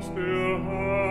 [0.00, 0.38] Still.
[0.58, 1.07] der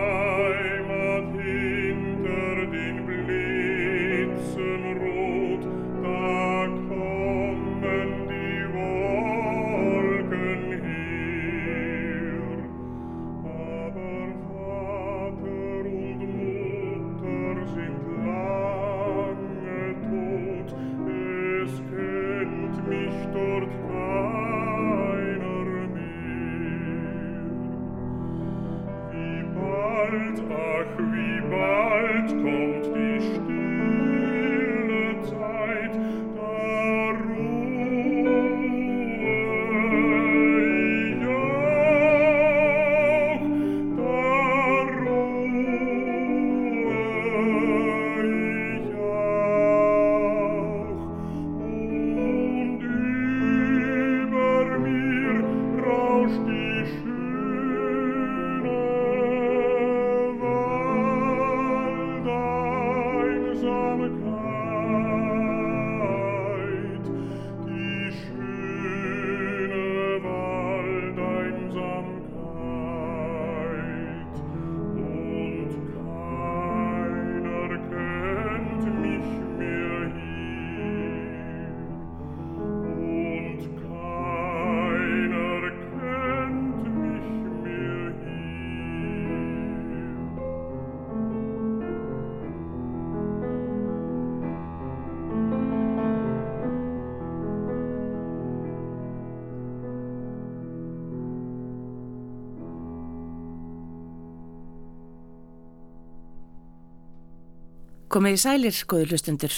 [108.08, 109.52] Komið í sælir, skoður hlustundur.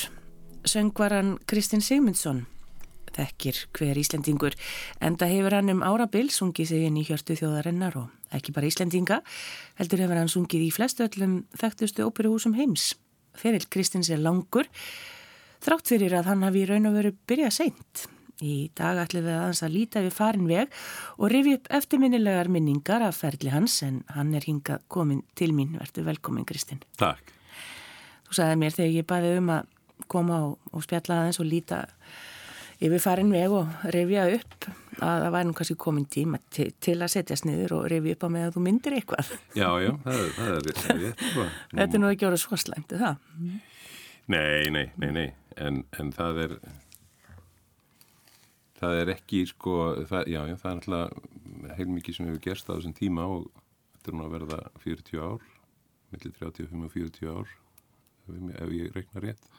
[0.66, 2.48] Söngvaran Kristinn Sigmundsson
[3.14, 4.56] þekkir hver Íslendingur
[5.06, 9.20] enda hefur hann um árabil sungið sig inn í hjörtu þjóðarinnar og ekki bara Íslendinga
[9.78, 12.96] heldur hefur hann sungið í flestu öllum þekktustu óperuhúsum heims.
[13.38, 14.66] Ferill Kristins er langur
[15.62, 18.06] þrátt fyrir að hann hafi raun og veru byrjað seint.
[18.42, 20.78] Í dag ætlum við aðeins að líta við farin veg
[21.18, 25.76] og rifi upp eftirminnilegar minningar af ferli hans en hann er hingað komin til mín.
[25.78, 26.82] Vertu velkomin Kristinn.
[26.98, 27.36] Takk.
[28.30, 29.70] Þú sagði mér þegar ég baði um að
[30.10, 31.80] koma og, og spjalla aðeins og líta
[32.80, 34.68] yfir farin veg og rifja upp
[35.00, 38.24] að það væri nú kannski komin tíma til, til að setjast niður og rifja upp
[38.24, 39.32] á með að þú myndir eitthvað.
[39.58, 41.24] Já, já, það er, það er rétt.
[41.74, 43.24] Þetta er nú ekki orðið svo slæmt, er það?
[44.30, 45.26] Nei, nei, nei, nei,
[45.58, 46.56] en, en það er,
[48.80, 52.74] það er ekki, sko, það, já, já, það er alltaf heilmikið sem hefur gerst á
[52.76, 53.50] þessum tíma og
[53.96, 55.50] þetta er nú að verða 40 ár,
[56.14, 57.58] millir 35 og 40 ár
[58.56, 59.50] ef ég reikna rétt.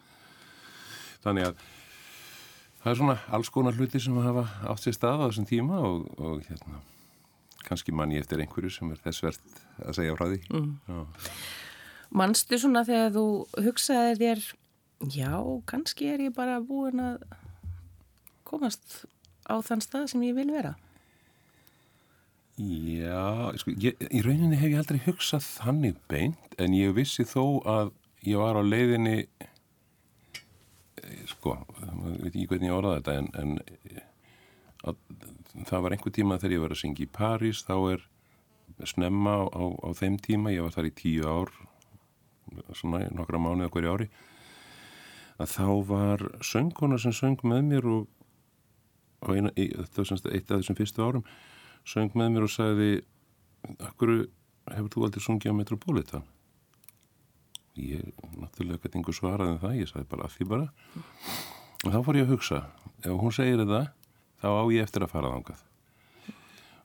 [1.21, 1.65] Þannig að
[2.81, 6.07] það er svona alls konar hluti sem hafa átt sér stað á þessum tíma og,
[6.17, 6.81] og hérna
[7.65, 10.39] kannski manni eftir einhverju sem er þess verðt að segja frá því.
[10.55, 11.03] Mm.
[12.21, 13.25] Manstu svona þegar þú
[13.67, 14.45] hugsaði þér
[15.13, 15.33] já,
[15.69, 17.21] kannski er ég bara búin að
[18.47, 19.03] komast
[19.47, 20.75] á þann stað sem ég vil vera?
[22.61, 27.63] Já, sko, ég, í rauninni hef ég aldrei hugsað þannig beint en ég vissi þó
[27.65, 27.93] að
[28.27, 29.17] ég var á leiðinni
[31.01, 33.51] eh, sko, ég veit ekki hvernig ég orðaði þetta en, en
[34.87, 34.95] að,
[35.69, 38.07] það var einhver tíma þegar ég var að syngja í París þá er
[38.89, 41.53] snemma á, á, á þeim tíma, ég var þar í tíu ár
[42.75, 44.07] svona nokkra mánuð okkur í ári
[45.41, 48.03] að þá var söngkona sem söng með mér og,
[49.25, 51.25] og eina, þetta var semst eitt af þessum fyrstu árum
[51.87, 52.91] söng með mér og sagði
[53.85, 54.11] Akkur
[54.73, 56.23] hefur þú aldrei sungið á Metropolitan?
[57.79, 60.69] Ég náttúrulega gæti einhver svaraði um það, ég sagði bara að því bara.
[61.81, 62.61] Og þá fór ég að hugsa
[63.01, 63.83] ef hún segir þetta,
[64.41, 65.67] þá á ég eftir að fara þángað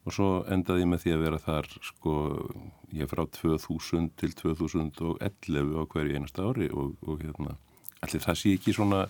[0.07, 2.13] og svo endaði ég með því að vera þar sko,
[2.95, 7.57] ég frá 2000 til 2011 á hverju einasta ári og, og hérna
[8.05, 9.07] allir það sé ekki svona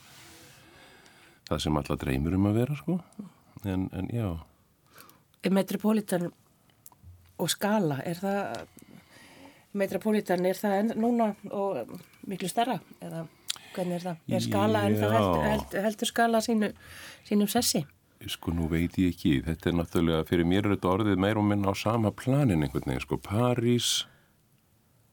[1.46, 2.96] það sem alla dreymur um að vera sko.
[3.66, 4.30] En, en já.
[5.52, 6.30] Metropolitan
[7.36, 8.64] og skala, er það
[9.76, 13.26] Metropolitan, er það núna og miklu starra eða
[13.76, 14.22] hvernig er það?
[14.32, 16.72] Er skala en það heldur, heldur, heldur skala sínu,
[17.28, 17.84] sínum sessi?
[18.32, 21.44] Sko nú veit ég ekki, þetta er náttúrulega, fyrir mér er þetta orðið meir og
[21.46, 24.06] minn á sama planin einhvern veginn, sko París,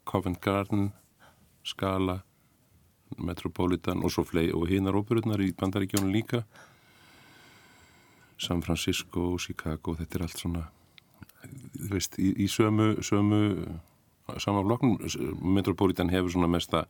[0.08, 0.92] Covent Garden,
[1.68, 2.22] Skala,
[3.20, 6.46] Metropolitan og svo flei og hinnar óperurnar í bandaríkjónu líka,
[8.40, 10.64] San Francisco, Chicago, þetta er allt svona,
[11.44, 13.44] þú veist, í, í sömu, sömu
[14.40, 14.98] sama flokknum
[15.56, 16.86] Metropolitan hefur svona mesta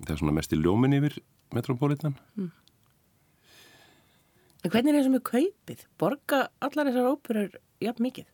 [0.00, 1.20] það er svona mest í ljómin yfir
[1.54, 2.50] Metropolitan mm.
[4.60, 5.84] En hvernig er það sem er kaupið?
[5.96, 8.26] Borga allar þessar óperur jafn mikið?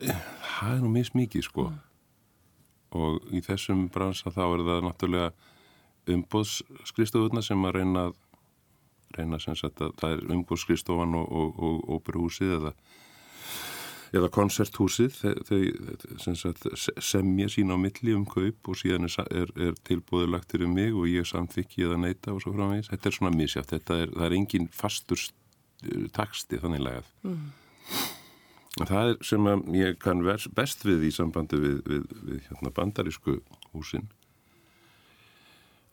[0.00, 1.70] það er nú mismikið sko
[2.96, 5.30] og í þessum bransa þá er það náttúrulega
[6.10, 8.04] umbóðskristofurna sem að reyna
[9.16, 12.72] reyna sem sagt að það er umbóðskristofan og, og, og óperuhúsið eða
[14.10, 16.66] eða koncerthúsið þau sagt,
[17.04, 20.94] semja sína á milli um kaup og síðan er, er, er tilbúið lagtur um mig
[20.94, 22.90] og ég samþykki eða neyta og svo framvegis.
[22.90, 25.22] Þetta er svona misjátt, þetta er, er engin fastur
[26.16, 27.12] taksti þannig lagað.
[27.26, 27.50] Mm.
[28.80, 30.24] Það er sem ég kann
[30.54, 33.40] best við í sambandi við, við, við hérna, bandarísku
[33.74, 34.10] húsin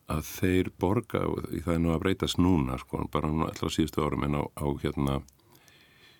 [0.07, 1.25] að þeir borga,
[1.65, 4.65] það er nú að breytast núna sko, bara nú allra síðustu árum en á, á
[4.79, 5.17] hérna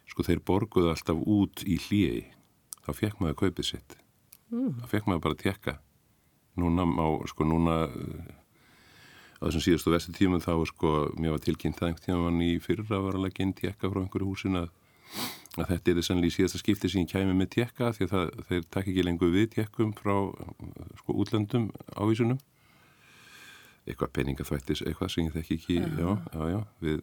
[0.08, 2.26] sko þeir borguðu alltaf út í hlýi
[2.86, 3.98] þá fekk maður kaupið sitt.
[4.48, 4.78] Mm.
[4.80, 5.74] þá fekk maður bara að tekka
[6.58, 8.30] núna á, sko núna eh,
[9.38, 13.02] á þessum síðustu vestu tímum þá sko, mér var tilkynnt það einhvern tíma í fyrra
[13.04, 14.70] var að leggja inn tekka frá einhverju húsin að,
[15.60, 18.14] að þetta er þess að í síðasta skipti sem ég kæmi með tekka því að
[18.16, 20.16] það, þeir takk ekki lengur við tekkum frá
[21.04, 22.40] sko útlöndum ávísunum
[23.88, 27.02] eitthvað peningaþvættis, eitthvað sem ég þekki ekki, já, já, já, við,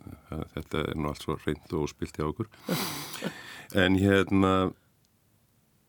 [0.54, 2.50] þetta er nú allt svo reynd og spilt hjá okkur.
[3.74, 4.50] En hérna,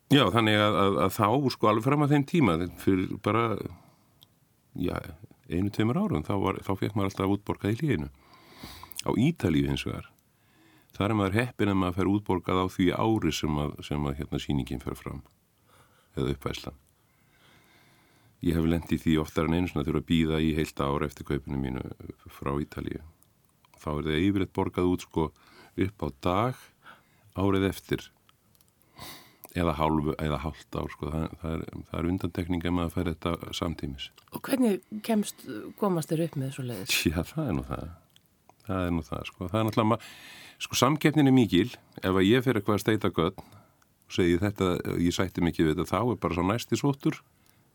[0.10, 3.44] já, þannig að, að, að þá, sko, alveg fram að þeim tíma, fyrir bara,
[4.80, 4.96] já,
[5.52, 8.10] einu, tveimur árum, þá, var, þá fekk maður alltaf útborgað í líðinu.
[9.06, 10.08] Á Ítalíu hins vegar,
[10.96, 14.18] þar er maður heppin að maður fer útborgað á því ári sem að, sem að
[14.24, 15.22] hérna síningin fer fram,
[16.16, 16.82] eða uppvæslan.
[18.44, 21.28] Ég hef lendið því oftar en einu svona þurfa að býða í heilt ára eftir
[21.28, 21.86] kaupinu mínu
[22.28, 23.02] frá Ítalíu.
[23.80, 25.30] Þá er það yfirleitt borgað út sko
[25.86, 26.60] upp á dag
[27.36, 28.06] árið eftir
[29.56, 31.12] eða hálfu eða hálft ár sko.
[31.14, 34.08] Það, það er, er undantekninga með að færa þetta samtímis.
[34.36, 35.46] Og hvernig kemst,
[35.80, 36.98] komast þér upp með þessu leiðis?
[37.08, 37.86] Já, það er nú það.
[38.66, 39.48] Það er nú það sko.
[39.52, 40.10] Það er náttúrulega,
[40.66, 41.70] sko samkeppnin er mikil.
[42.02, 45.80] Ef að ég fyrir eitthvað að steita gött og segi þetta, ég sætti mikið við
[45.80, 47.22] þetta, þá er bara svo næsti svotur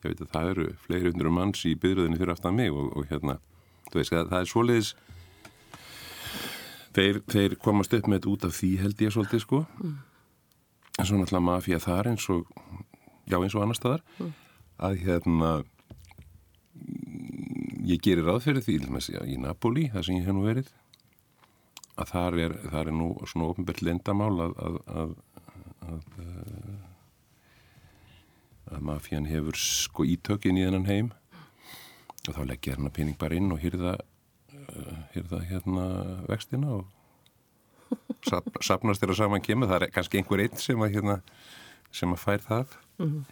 [0.00, 3.08] ég veit að það eru fleiri hundur manns í byrjuðinni fyrir aftan mig og, og
[3.10, 3.36] hérna,
[3.90, 4.92] þú veist, það er svoleiðis
[6.96, 9.96] þeir, þeir komast upp með þetta út af því held ég svolítið sko mm.
[10.96, 12.48] en svo náttúrulega mafía þar eins og
[13.30, 14.32] já eins og annar staðar mm.
[14.88, 15.52] að hérna
[17.90, 18.78] ég gerir fyrir því
[19.12, 20.72] já, í Napoli, það sem ég hef nú verið
[22.00, 25.18] að þar er, þar er nú svona ofnbært lendamál að, að, að
[25.90, 26.00] að
[28.84, 31.10] mafían hefur sko ítökin í þennan heim.
[32.28, 35.86] Og þá leggja hérna pening bara inn og hýrða uh, hýrða hérna
[36.28, 36.84] vextina og
[38.28, 41.18] sap, sapnast þér að saman kemur, það er kannski einhver einn sem að hérna
[41.90, 42.76] sem að fær það.
[43.00, 43.24] Mm -hmm.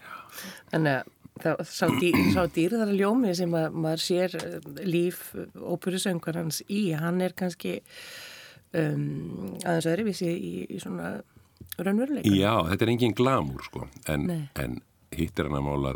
[0.73, 1.13] Þannig að
[1.43, 7.21] það sá, dý, sá dýrðar ljómi sem að maður sér uh, líf óperusöngarhans í, hann
[7.21, 7.81] er kannski
[8.73, 11.19] um, aðeins öðruvísi í, í svona
[11.79, 13.87] raunveruleika Já, þetta er engin glamúr sko.
[14.11, 14.29] En,
[14.59, 14.79] en
[15.17, 15.95] hittir hann að mála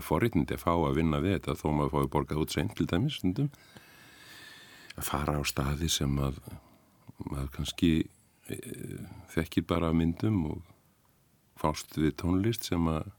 [0.00, 3.18] forritnindi að fá að vinna við þetta þó maður fái borgað út seint til dæmis
[3.18, 3.50] stundum.
[4.96, 6.38] Að fara á staði sem að
[7.26, 7.92] maður kannski
[8.48, 8.58] e,
[9.34, 10.60] þekkir bara myndum og
[11.60, 13.10] fást við tónlist sem að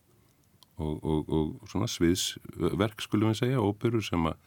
[0.81, 4.37] og, og, og svona sviðsverk skulum við segja, óperur sem að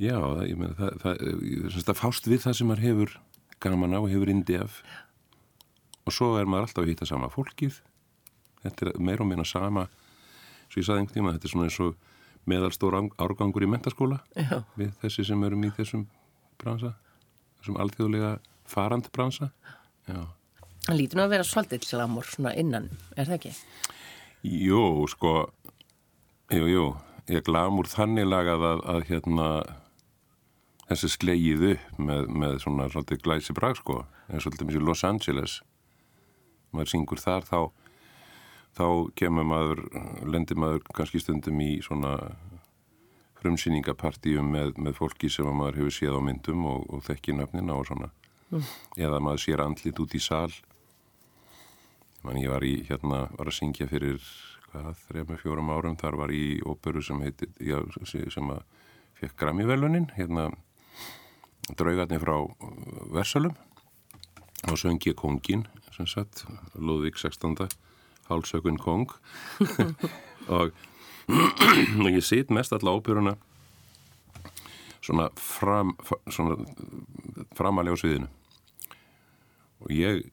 [0.00, 0.16] já,
[0.46, 3.16] ég meina það, það, það, það fást við það sem maður hefur
[3.66, 4.80] gaman á, hefur indi af
[6.06, 7.80] og svo er maður alltaf að hýtta sama fólkið
[8.64, 9.86] þetta er meira og meina sama
[10.70, 11.96] svo ég saði einhvern tíma, þetta er svona eins og
[12.46, 14.62] meðalstór árgangur í mentaskóla Já.
[14.78, 16.06] við þessi sem erum í þessum
[16.60, 16.94] bransa,
[17.60, 18.32] þessum alþjóðlega
[18.70, 19.50] farand bransa.
[20.06, 23.54] Það lítur nú að vera svolítið glamur svona innan, er það ekki?
[24.46, 25.32] Jú, sko
[26.54, 26.84] jú, jú,
[27.32, 29.48] ég glamur þannig lagað að, að hérna
[30.86, 35.02] þessi skleið upp með, með svona svolítið glæsi brag sko, eins og svolítið mjög Los
[35.06, 35.58] Angeles
[36.76, 37.60] maður syngur þar þá
[38.76, 39.82] þá kemur maður,
[40.28, 42.16] lendir maður kannski stundum í svona
[43.40, 47.88] frumsýningapartíum með, með fólki sem maður hefur séð á myndum og, og þekki nöfnina og
[47.88, 48.12] svona.
[48.46, 48.66] Mm.
[49.02, 50.52] eða maður sér andlit út í sal.
[52.22, 54.20] Man, ég var í, hérna, var að syngja fyrir
[54.68, 55.96] hvað, þrejum með fjórum árum.
[55.98, 58.62] Þar var í óperu sem heiti já, sem að
[59.18, 60.50] fekk Grammy-velunin hérna
[61.74, 62.36] draugarni frá
[63.14, 63.56] Versalum
[64.64, 66.44] og söngi Kongin sem sagt,
[66.74, 67.68] Lúðvík 16.
[68.28, 69.12] hálsökun kong
[70.48, 70.72] og,
[72.02, 73.36] og ég sit mest alltaf ábyrjuna
[75.00, 75.94] svona, fram,
[76.28, 76.58] svona
[77.56, 78.28] framalega á sviðinu.
[79.84, 80.24] Og ég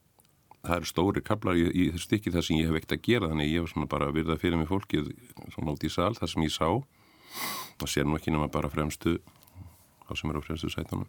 [0.64, 3.30] það eru stóri kablar í, í þessu stykki þar sem ég hef ekkert að gera
[3.32, 5.12] þannig ég hef svona bara virðað fyrir mig fólkið
[5.54, 6.68] svona út í sal þar sem ég sá.
[7.82, 9.18] Og sér nú ekki nema bara fremstu
[10.08, 11.08] þá sem er á fremstu sætunum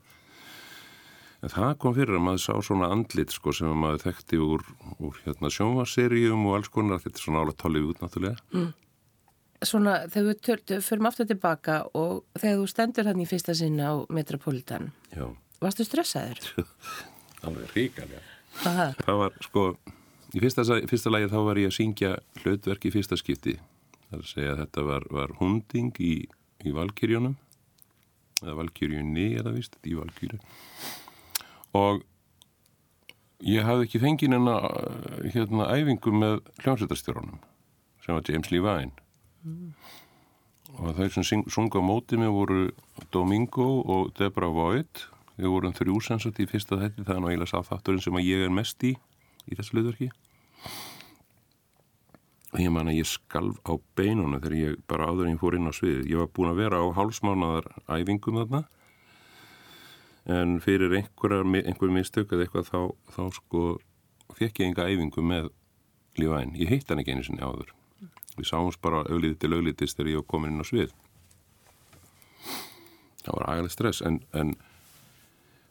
[1.44, 4.62] En það kom fyrir að maður sá svona andlit sko sem maður þekkti úr,
[5.04, 8.40] úr hérna sjónvaseríum og alls konar þetta er svona álega tollið út náttúrulega.
[8.54, 8.70] Mm.
[9.64, 13.92] Svona þegar við tör, förum aftur tilbaka og þegar þú stendur hann í fyrsta sinna
[13.92, 15.26] á Metropolitan, Já,
[15.60, 16.64] varstu stressaður?
[17.44, 18.24] alveg ríkalega.
[18.64, 18.88] Aha.
[19.04, 19.68] Það var sko,
[20.32, 23.58] í fyrsta, fyrsta lagi þá var ég að syngja hlutverk í fyrsta skipti.
[24.08, 26.14] Það er að segja að þetta var, var hunding í,
[26.64, 27.36] í Valkyrjónum,
[28.40, 30.40] eða Valkyrjunni eða vist, í Valkyrju.
[31.74, 32.04] Og
[33.44, 34.68] ég hafði ekki fengið hennar
[35.34, 37.42] hérna æfingu með hljómsveitarstjórunum
[38.04, 38.92] sem var James Levine.
[40.74, 42.68] Og þau sem sunga á móti mig voru
[43.14, 45.06] Domingo og Deborah Voigt.
[45.38, 48.84] Við vorum þrjú sensat í fyrsta þetti, það er náttúrulega sáþátturinn sem ég er mest
[48.86, 48.92] í,
[49.50, 50.10] í þessu hlutverki.
[52.54, 55.56] Og ég man að ég skalf á beinunum þegar ég bara áður en ég fór
[55.58, 56.04] inn á sviðið.
[56.12, 57.66] Ég var búin að vera á hálsmánadar
[57.96, 58.62] æfingum þarna
[60.30, 62.80] en fyrir einhver mistök eða eitthvað þá,
[63.12, 63.64] þá sko
[64.38, 65.50] fekk ég enga æfingu með
[66.20, 66.54] lífæn.
[66.56, 67.74] Ég heitt hann ekki einu sinni áður.
[68.38, 70.94] Við sáumst bara auðlítið til auðlítist þegar ég komin inn á svið.
[73.24, 74.54] Það var ægileg stress en, en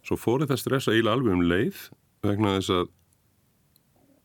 [0.06, 1.84] svo fór þetta stressa eiginlega alveg um leið
[2.24, 2.90] vegna þess að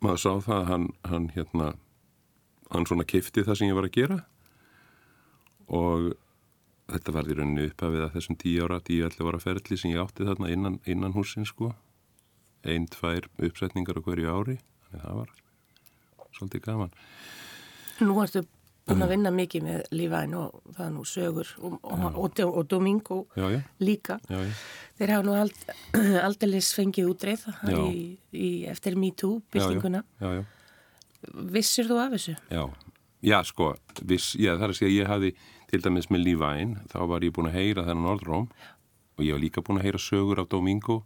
[0.04, 1.68] maður sá það að hann, hann hérna
[2.72, 4.18] hann svona kifti það sem ég var að gera
[5.68, 6.10] og
[6.88, 9.92] þetta var í rauninni upphafið að þessum tíu ára, tíu allir var að ferli sem
[9.92, 11.72] ég átti þarna innan, innan húsin sko
[12.66, 14.56] einn, tvær uppsetningar á hverju ári
[14.88, 15.34] þannig það var
[16.38, 16.94] svolítið gaman
[17.98, 18.44] Nú ertu
[18.88, 22.68] búin að vinna mikið með lífæn og það er nú sögur og, og, og, og
[22.70, 23.58] Domingo Já, já.
[23.84, 24.18] líka.
[24.30, 24.52] Já, já.
[24.98, 25.58] Þeir hafa nú ald,
[26.28, 30.38] aldeilis fengið útreið í, í, eftir MeToo já.
[31.52, 32.36] Vissir þú af þessu?
[32.54, 32.64] Já,
[33.26, 33.72] já sko,
[34.06, 35.34] viss, það er að segja ég hafði
[35.68, 38.46] til dæmis með Lífæn, þá var ég búin að heyra þennan orðróm
[39.18, 41.02] og ég var líka búin að heyra sögur af Domingo.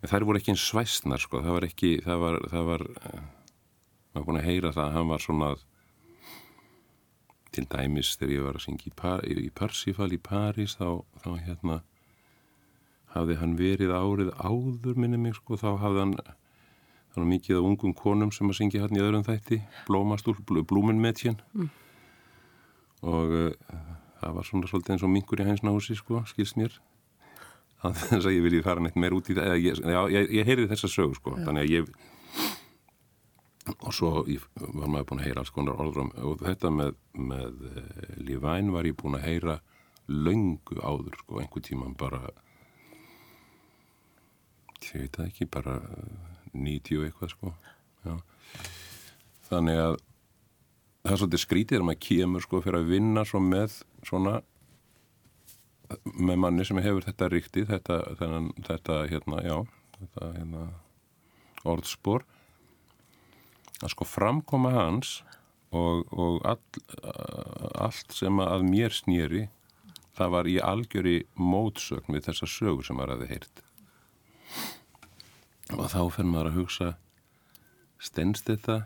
[0.00, 3.20] En þær voru ekki eins svæsnar sko, það var ekki, það var, það var, eh,
[4.14, 5.50] maður búin að heyra það að hann var svona
[7.50, 11.30] til dæmis þegar ég var að syngja í, Par í Parsifal í París þá, þá
[11.44, 11.80] hérna
[13.14, 16.14] hafði hann verið árið áður minni mig sko, þá hafði hann
[17.10, 21.70] þannig mikið af ungum konum sem að syngja hann í öðrum þætti, blómastúl, blúminmetjen mm.
[23.00, 23.74] Og uh,
[24.20, 26.76] það var svona svolítið eins og mingur í hænsnási sko, skilst mér
[27.80, 30.68] þannig að ég vilji fara neitt meir út í það ég, já, ég, ég heyrði
[30.72, 31.44] þessa sög sko, já.
[31.48, 31.92] þannig að ég
[33.70, 37.64] og svo ég, var maður búin að heyra alls konar orðrum og þetta með, með
[37.70, 37.82] uh,
[38.20, 39.58] Lífæn var ég búin að heyra
[40.10, 42.24] löngu áður sko, einhver tíman bara
[44.80, 47.52] ég veit það ekki, bara uh, 90 eitthvað sko
[48.04, 48.16] Já.
[49.50, 49.98] þannig að
[51.04, 53.76] það er svolítið skrítið þegar maður kemur sko fyrir að vinna svo með
[54.06, 54.40] svona
[56.04, 59.56] með manni sem hefur þetta ríkti þetta, þennan, þetta hérna, já
[59.96, 60.66] þetta hérna
[61.68, 62.24] orðspor.
[63.80, 65.20] Að sko framkoma hans
[65.72, 66.60] og, og all,
[67.80, 69.48] allt sem að mér snýri
[70.18, 73.62] það var í algjöri mótsögn við þessa sögur sem maður hafi heyrt.
[75.76, 76.90] Og þá fyrir maður að hugsa
[78.00, 78.82] stendst þetta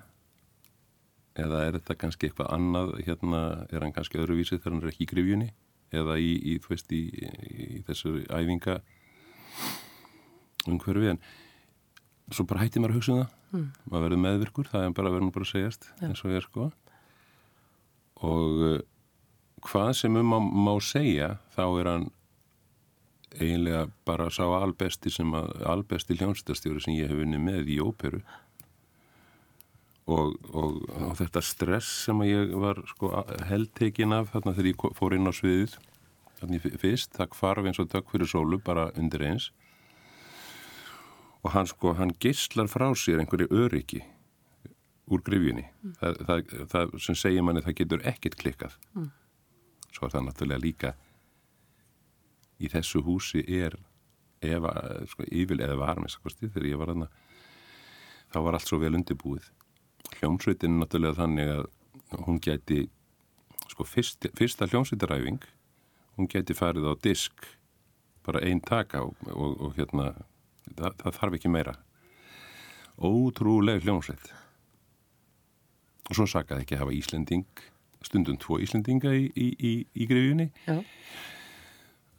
[1.41, 5.07] eða er þetta kannski eitthvað annað hérna er hann kannski öðruvísi þegar hann er ekki
[5.07, 5.49] í grifjunni
[5.95, 8.79] eða í, í, þú veist, í, í þessu æfinga
[10.71, 11.23] umhverfi en
[12.33, 13.69] svo bara hætti maður að hugsa um það mm.
[13.91, 16.09] maður verður meðvirkur, það er bara verður bara að segjast ja.
[16.09, 16.69] eins og ég er sko
[18.25, 18.76] og uh,
[19.64, 22.07] hvað sem um má, má segja þá er hann
[23.35, 28.23] eiginlega bara sá albesti sem að albesti hljónstastjóri sem ég hef vunnið með í óperu
[30.04, 30.80] og, og,
[31.18, 33.11] þetta stress sem ég var sko
[33.49, 35.78] heldtekin af þarna þegar ég fór inn á sviðið
[36.76, 39.49] fyrst, það kvarf eins og takk fyrir sólu bara undir eins
[41.44, 44.02] og hann sko hann gisslar frá sér einhverju öryggi
[45.12, 45.96] úr grifjunni mm.
[46.00, 49.11] það, það, það sem segir manni það getur ekkit klikkað mm.
[49.90, 50.94] svo er það náttúrulega líka
[52.61, 53.76] í þessu húsi er
[54.44, 54.73] efa,
[55.08, 57.11] sko, yfir eða var með sakosti þegar ég var aðna
[58.32, 59.49] þá var allt svo vel undirbúið
[60.25, 61.66] hljómsveitin er náttúrulega þannig að
[62.25, 62.87] hún geti
[63.69, 65.45] sko fyrst, fyrsta hljómsveitaræfing
[66.16, 67.47] hún geti farið á disk
[68.25, 70.14] bara einn taka og, og, og hérna
[70.78, 71.75] það, það þarf ekki meira.
[72.95, 74.31] Ótrúlega hljómsveit.
[76.09, 77.64] Og svo sakaði ekki að hafa Íslending
[78.04, 80.81] stundum tvo Íslendinga í, í, í, í greifjunni já.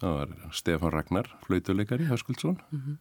[0.01, 2.59] Það var Stefan Ragnar, flautuleikari Höskuldsson.
[2.69, 2.95] Mm -hmm.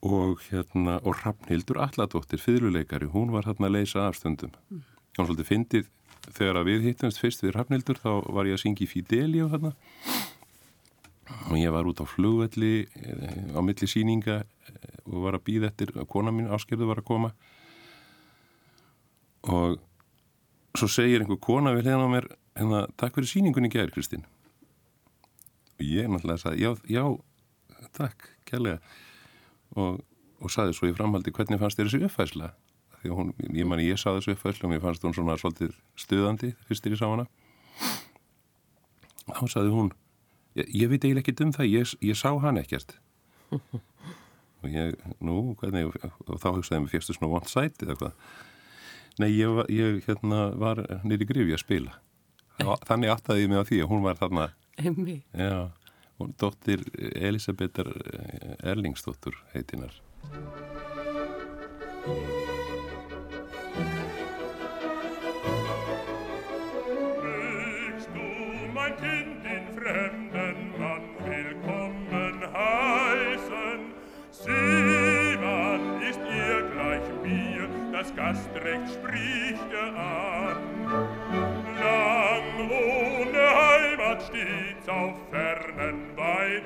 [0.00, 4.54] Og hérna, og Rafnhildur Alladóttir, fyrluleikari, hún var hérna að leysa afstöndum.
[4.70, 4.84] Mm.
[5.18, 5.90] Hún svolítið fyndið
[6.28, 9.72] þegar að við hittumst fyrst við Rafnhildur þá var ég að syngja í Fidelio hérna
[11.48, 15.70] og ég var út á flugvelli eh, á milli síninga eh, og var að býða
[15.70, 17.32] eftir að kona mín áskerðu var að koma
[19.50, 19.78] og
[20.76, 22.28] svo segir einhver kona við hérna á mér
[22.58, 24.26] hérna, takk fyrir síningunni gæri Kristinn
[25.78, 27.04] og ég náttúrulega sagði já, já,
[27.96, 28.82] takk, kærlega
[29.76, 30.00] og,
[30.40, 32.52] og sagði svo í framhaldi hvernig fannst þér þessi uppfæsla
[33.00, 36.54] því hún, ég man ég sagði þessu uppfæsla og mér fannst hún svona svolítið stuðandi
[36.68, 37.26] fyrstir ég sá hana
[39.30, 39.92] þá sagði hún
[40.58, 42.96] ég, ég veit eiginlega ekkert um það, ég, ég sá hann ekkert.
[44.60, 45.88] Og ég, nú, hvernig?
[46.26, 48.30] Og þá hugsaði mér fyrstu svona vant sæti eða hvað?
[49.20, 51.96] Nei, ég, ég hérna, var nýri grifi að spila.
[52.60, 54.50] Þannig áttaði ég mig á því að hún var þarna.
[54.80, 55.16] Emmi.
[55.32, 55.70] já,
[56.20, 56.84] hún dóttir
[57.14, 57.88] Elisabetar
[58.62, 59.90] Erlingsdóttur heitinar
[67.22, 68.26] Mögst du,
[68.74, 73.80] mein Kind, den fremden Mann willkommen heißen?
[74.30, 80.56] Sieh, man ist ihr gleich mir, das Gastrecht spricht er an.
[81.80, 85.49] Lang ohne Heimat stets auf fernen,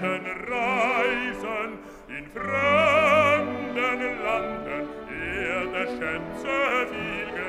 [0.00, 7.43] weiten Reisen, in fremden Landen, er der Schätze viel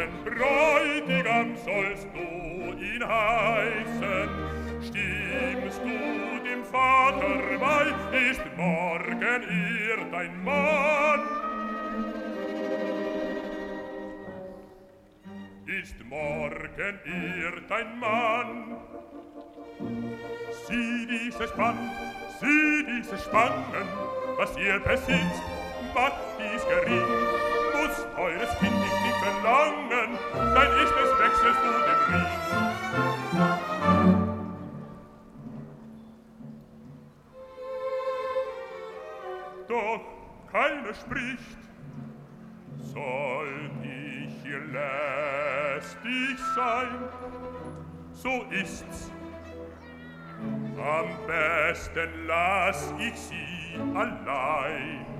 [0.00, 4.28] deinen Bräutigam sollst du ihn heißen.
[4.82, 11.20] Stimmst du dem Vater bei, ist morgen ihr dein Mann.
[15.66, 18.76] Ist morgen ihr dein Mann.
[20.66, 21.90] Sieh diese Spann,
[22.40, 23.88] sieh diese Spannen,
[24.36, 25.42] was ihr besitzt,
[25.94, 27.49] macht dies gering.
[27.90, 30.14] Muss eures dich nicht verlangen,
[30.82, 32.30] ist es wechselst du den Ring.
[39.68, 40.02] Doch
[40.52, 41.58] keiner spricht,
[42.94, 47.08] soll ich ihr lästig sein,
[48.12, 49.10] so ist's.
[50.78, 55.19] Am besten lass ich sie allein.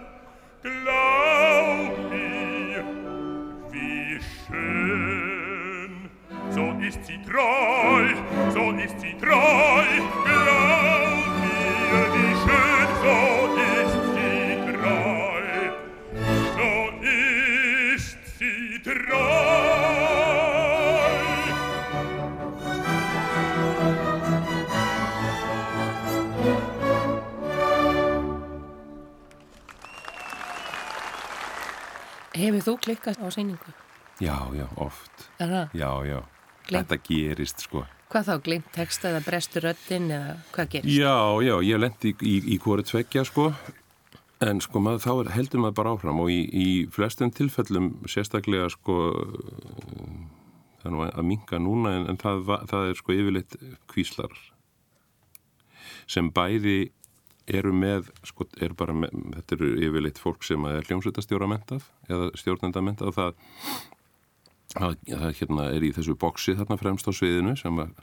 [0.63, 2.83] Glaub mir,
[3.71, 6.09] wie schön,
[6.51, 8.13] so ist sie treu,
[8.51, 9.85] so ist sie treu,
[10.23, 11.10] glaub
[32.41, 33.73] Hefur þú klikkast á síningu?
[34.21, 35.27] Já, já, oft.
[35.41, 35.75] Er það?
[35.77, 36.19] Já, já.
[36.67, 36.87] Gleymt.
[36.91, 37.83] Þetta gerist, sko.
[38.11, 40.93] Hvað þá, glimt text eða brestur röddinn eða hvað gerist?
[40.97, 43.47] Já, já, ég lendi í, í, í hvori tveggja, sko.
[44.41, 48.69] En sko, maður, þá er- heldur maður bara áfram og í, í flestum tilfellum sérstaklega,
[48.73, 48.95] sko,
[50.81, 53.57] það er nú að minga núna en, en það, það er sko yfirleitt
[53.91, 54.33] kvíslar
[56.09, 56.77] sem bæði
[57.51, 62.29] eru með, sko, eru bara með, þetta eru yfirleitt fólk sem er hljómsveitastjóra mentað eða
[62.39, 63.43] stjórnenda mentað það,
[64.75, 67.93] það, það hérna er í þessu boksi þarna fremst á sviðinu sem að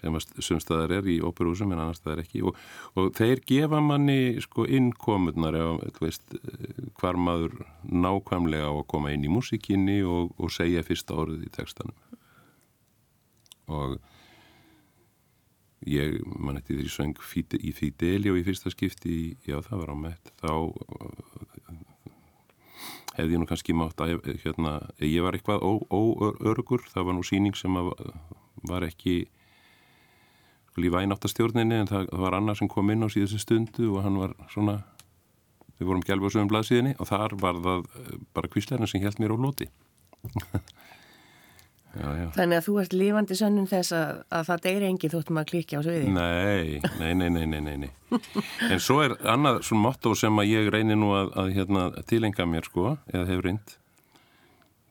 [0.00, 2.40] sem að sumstaðar er í óperúsum en annars staðar ekki.
[2.48, 2.56] Og,
[2.96, 4.88] og þeir gefa manni sko eh,
[7.00, 7.52] hvar maður
[7.84, 11.98] nákvæmlega á að koma inn í músikinni og, og segja fyrsta orðið í textanum.
[13.70, 13.98] Og
[15.88, 20.32] ég man eftir því söng í Fidelio í fyrsta skipti já það var á mett
[20.42, 21.30] þá uh,
[23.16, 26.84] hefði ég nú kannski mátt að hérna, ég var eitthvað óörgur.
[26.88, 27.92] Það var nú síning sem að,
[28.68, 29.24] var ekki
[30.80, 34.16] lífa eináttastjórninni en það, það var annar sem kom inn á síðustu stundu og hann
[34.20, 34.78] var svona
[35.80, 39.20] við vorum gælfa á sögum blaðsíðinni og þar var það eh, bara kvíslarinn sem held
[39.20, 39.68] mér á lóti
[41.94, 45.40] já, já Þannig að þú ert lífandi sönnum þess að, að það deyri engi þóttum
[45.40, 46.12] að klikja á sviði.
[46.14, 47.90] Nei, nei, nei, nei, nei, nei.
[48.70, 52.46] En svo er annað svona motto sem að ég reynir nú að, að hérna, tilenga
[52.50, 53.76] mér sko, eða hefur reynd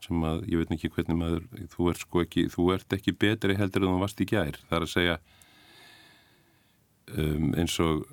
[0.10, 3.58] sem að ég veit ekki hvernig maður þú ert sko ekki, þú ert ekki betri
[3.60, 4.58] heldur en þú varst í gær.
[4.70, 5.18] Það er að segja
[7.16, 8.06] um, eins og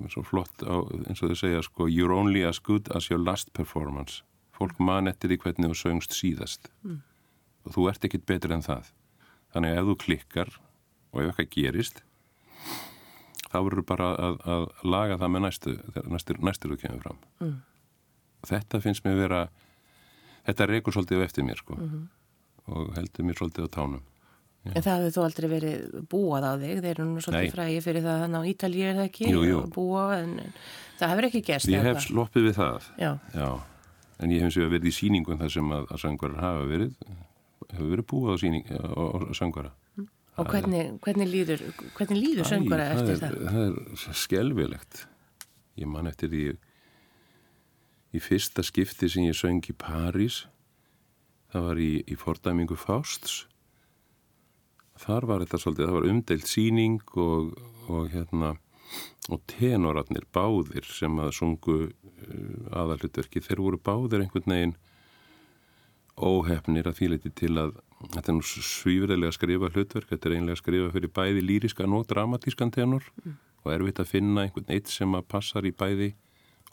[0.00, 0.76] eins og flott á,
[1.08, 4.22] eins og þau segja sko you're only as good as your last performance.
[4.56, 6.70] Fólk man eftir því hvernig þú söngst síðast
[7.66, 8.92] og þú ert ekkit betri en það.
[9.52, 10.54] Þannig að ef þú klikkar
[11.12, 12.02] og ef eitthvað gerist
[13.52, 15.74] þá verður bara að, að laga það með næstu,
[16.08, 17.18] næstur, næstur þú kemur fram.
[17.42, 17.58] Mm.
[18.48, 19.42] Þetta finnst mér vera,
[20.48, 21.76] þetta reykur svolítið eftir mér sko
[22.72, 24.00] og heldur mér svolítið á tánum.
[24.62, 28.04] En það hefur þú aldrei verið búað á þig, þeir eru nú svolítið fræði fyrir
[28.06, 29.56] það þannig á Ítalíu er það ekki, Jú, jú.
[29.58, 30.34] að búa, en
[31.00, 31.70] það hefur ekki gerst.
[31.72, 32.04] Ég hef hvað?
[32.06, 33.48] sloppið við það, Já, já,
[34.22, 36.94] en ég hef eins og verið í sýningum þar sem að, að söngvarar hafa verið,
[37.70, 39.72] hefur verið búið á, sýning, á, á söngvara.
[40.40, 41.64] og hvernig, hvernig líður,
[41.96, 43.38] hvernig líður söngvara Æ, eftir það?
[43.38, 45.02] Er, það er skelvilegt.
[45.80, 46.44] Ég man eftir því
[48.12, 50.42] í fyrsta skipti sem ég söng í París,
[51.52, 53.46] það var í, í fordæmingu Fausts.
[55.02, 57.54] Þar var þetta svolítið, það var umdeilt síning og,
[57.88, 58.52] og hérna,
[59.32, 64.76] og tenorarnir báðir sem að sungu uh, aðalutverki, þeir voru báðir einhvern veginn
[66.22, 67.76] óhefnir að þýleiti til að
[68.14, 71.96] þetta er nú svífurlega að skrifa hlutverk þetta er einlega að skrifa fyrir bæði lýriskan
[71.96, 73.06] og dramatískan tenor
[73.62, 76.12] og erfitt að finna einhvern eitt sem að passar í bæði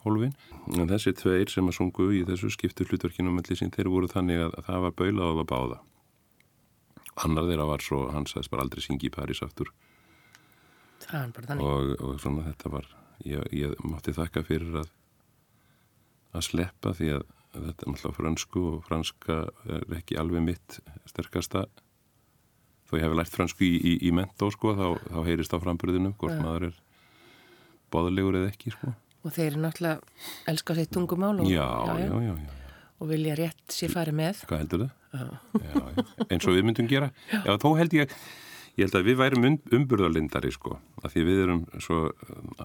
[0.04, 0.32] hólfin.
[0.74, 4.46] En þessi tveir sem að sungu í þessu skiptu hlutverkinu melli sín, þeir voru þannig
[4.46, 5.78] að, að það var baulað á það báða.
[7.26, 9.68] Annar þeirra var svo, hann sagðist bara aldrei syngi í París aftur
[11.04, 11.66] Það bara þannig.
[11.66, 12.88] og, og svona þetta var
[13.26, 14.90] ég, ég mátti þakka fyrir að
[16.30, 19.38] að sleppa því að þetta er náttúrulega fransku og franska
[19.76, 20.78] er ekki alveg mitt
[21.10, 21.64] sterkasta.
[22.90, 26.12] Þó ég hef lært fransku í, í, í mentó sko þá, þá heyrist á framburðinu
[26.18, 26.42] hvort Ja.
[26.42, 26.78] maður er
[27.94, 28.94] báðulegur eða ekki sko.
[29.24, 30.00] Og þeir eru náttúrulega
[30.48, 31.66] elska sitt tungumál og, já,
[32.00, 32.34] já, já,
[33.00, 34.44] og vilja rétt sér farið með.
[34.48, 36.04] hvað heldur já.
[36.30, 37.10] eins og við myndum gera.
[37.60, 38.14] Þó held ég
[38.78, 41.98] ég held að við værum um, umburðarlindari sko af því við erum svo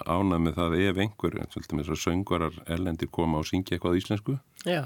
[0.05, 3.99] ánað með það ef einhver, svolítið með svo söngvarar erlendir koma og syngja eitthvað á
[4.01, 4.81] íslensku Já,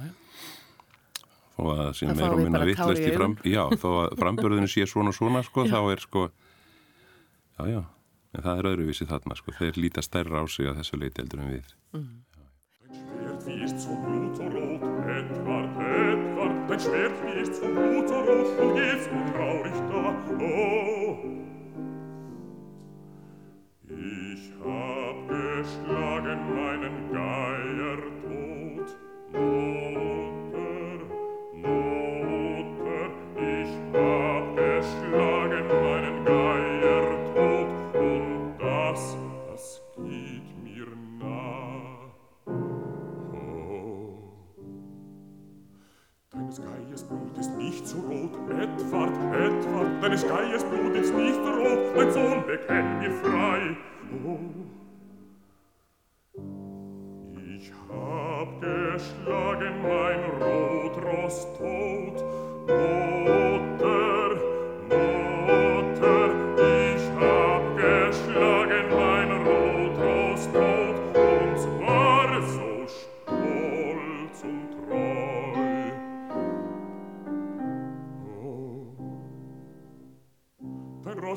[1.59, 5.13] og að er fáum og minna tár í fram já, þó að framburðinu sé svona
[5.15, 6.25] svona sko, þá er sko
[7.59, 7.81] já, já,
[8.35, 11.43] en það er öðruvísi þarna sko, þeir líta stærra á sig að þessu leiti heldur
[11.43, 11.75] en við.
[13.39, 14.28] Schwert
[16.79, 21.17] Schwert wie ist so blutrot und geht so traurig da, oh.
[23.89, 27.58] Ich hab geschlagen meinen Geier
[48.89, 53.77] Edward, Edward, deines Geiers Blut ist nicht rot, mein Sohn, bekenn mir frei.
[54.25, 54.39] Oh.
[57.55, 62.25] Ich hab geschlagen mein Rotrost tot,
[62.67, 63.48] Mutter,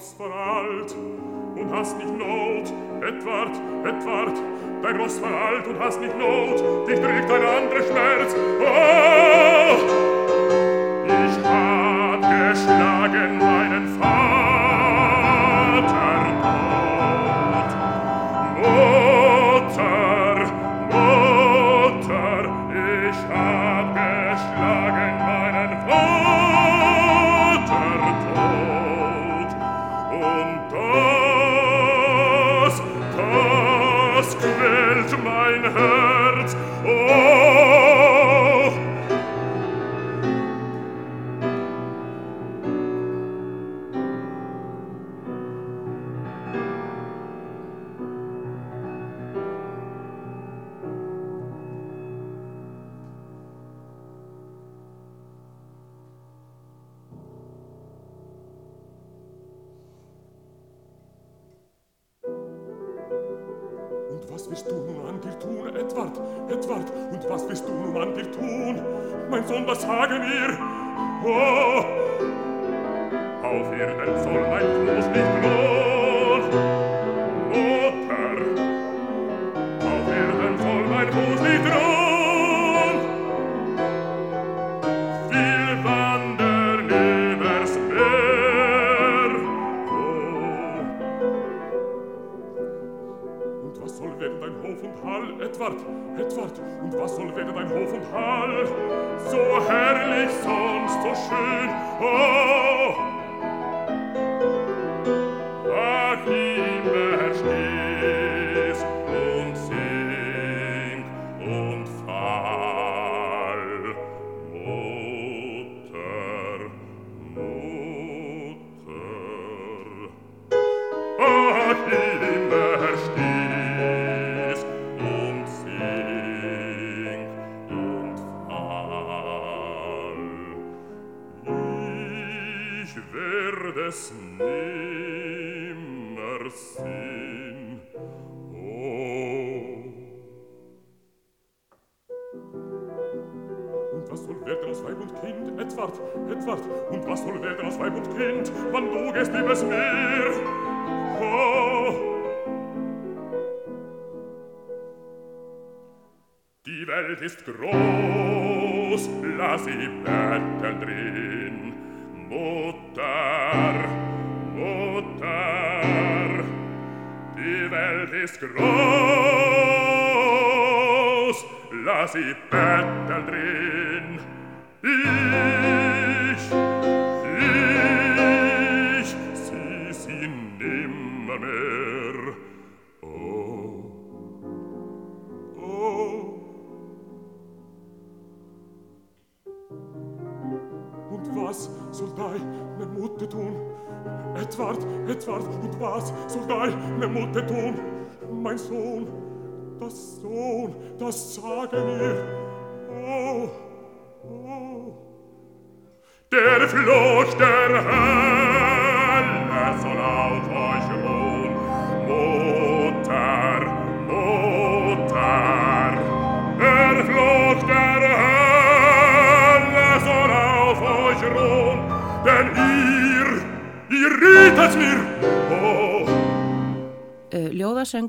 [0.02, 0.96] Schloss veralt
[1.54, 2.72] und hast nicht Not.
[3.02, 4.36] Edward, Edward,
[4.82, 6.88] dein Ross veralt und hast nicht Not.
[6.88, 8.34] Dich trägt ein anderer Schmerz.
[8.60, 9.76] Oh!
[11.06, 11.81] Ich hab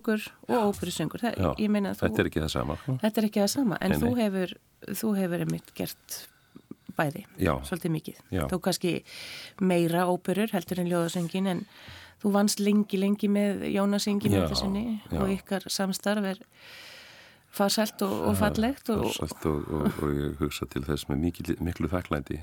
[0.03, 2.77] ljóðasöngur og þú, þetta er ekki það sama.
[3.01, 4.21] þetta er ekki það sama, en Nei, þú nei.
[4.23, 4.53] hefur,
[5.01, 6.19] þú hefur einmitt gert
[6.97, 7.53] bæði, Já.
[7.65, 8.17] svolítið mikið.
[8.31, 8.43] Já.
[8.51, 8.93] Þú kannski
[9.61, 11.65] meira óperur heldur en ljóðasöngin, en
[12.21, 13.63] þú vannst lengi, lengi með
[15.09, 15.21] já.
[15.21, 16.43] og ykkar samstarf er
[17.53, 19.67] farsælt og, og fallegt og, Farsælt og,
[20.01, 22.39] og, ég hugsa til þess með mikil, miklu þakklæti.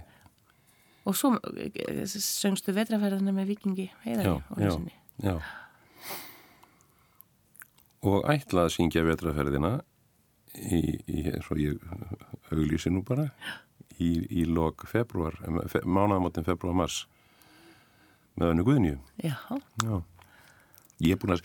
[1.08, 4.76] og svo eh, söngstu vetraferðina með vikingi heiðari Já, já,
[5.24, 5.40] já.
[8.08, 9.74] Og ætla að syngja vetraferðina
[10.56, 11.80] í, í svo ég
[12.50, 13.28] auglýsi nú bara,
[14.00, 15.36] í, í lok februar,
[15.68, 17.02] fe, mánaðamótin februar-mars
[18.40, 18.96] með önnu Guðnju.
[19.20, 19.36] Já,
[19.84, 20.00] Já.
[21.00, 21.44] Ég er búin að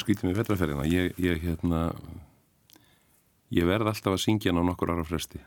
[0.00, 0.84] skrítið með vetraferðina.
[0.88, 1.82] Ég, ég, hérna,
[3.52, 5.40] ég verð alltaf að syngja hana á nokkur ára fresti.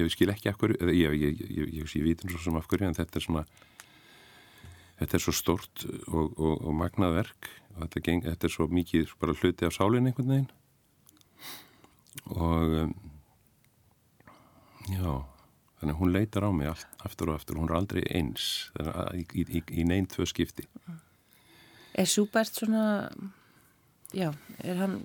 [0.00, 2.56] Ég skil ekki af hverju, eða ég, ég, ég, ég, ég veit eins og sem
[2.56, 3.42] af hverju, en þetta er svona,
[5.00, 9.14] þetta er svo stort og, og, og magnað verk þetta, geng, þetta er svo mikið
[9.20, 10.50] bara hluti af sálinni einhvern veginn.
[12.32, 12.94] Og, um,
[14.92, 15.12] já,
[15.80, 18.48] þannig að hún leitar á mig allt, aftur og aftur, hún er aldrei eins
[19.16, 20.68] í, í, í, neinn tvö skipti
[21.98, 23.10] Er Súbert svona
[24.14, 24.30] já,
[24.62, 25.00] er hann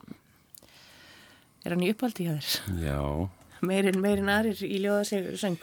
[1.65, 2.79] er hann í upphaldi hjá þér?
[2.83, 3.01] Já
[3.65, 5.57] Meirin, meirin aðrir í ljóðasöng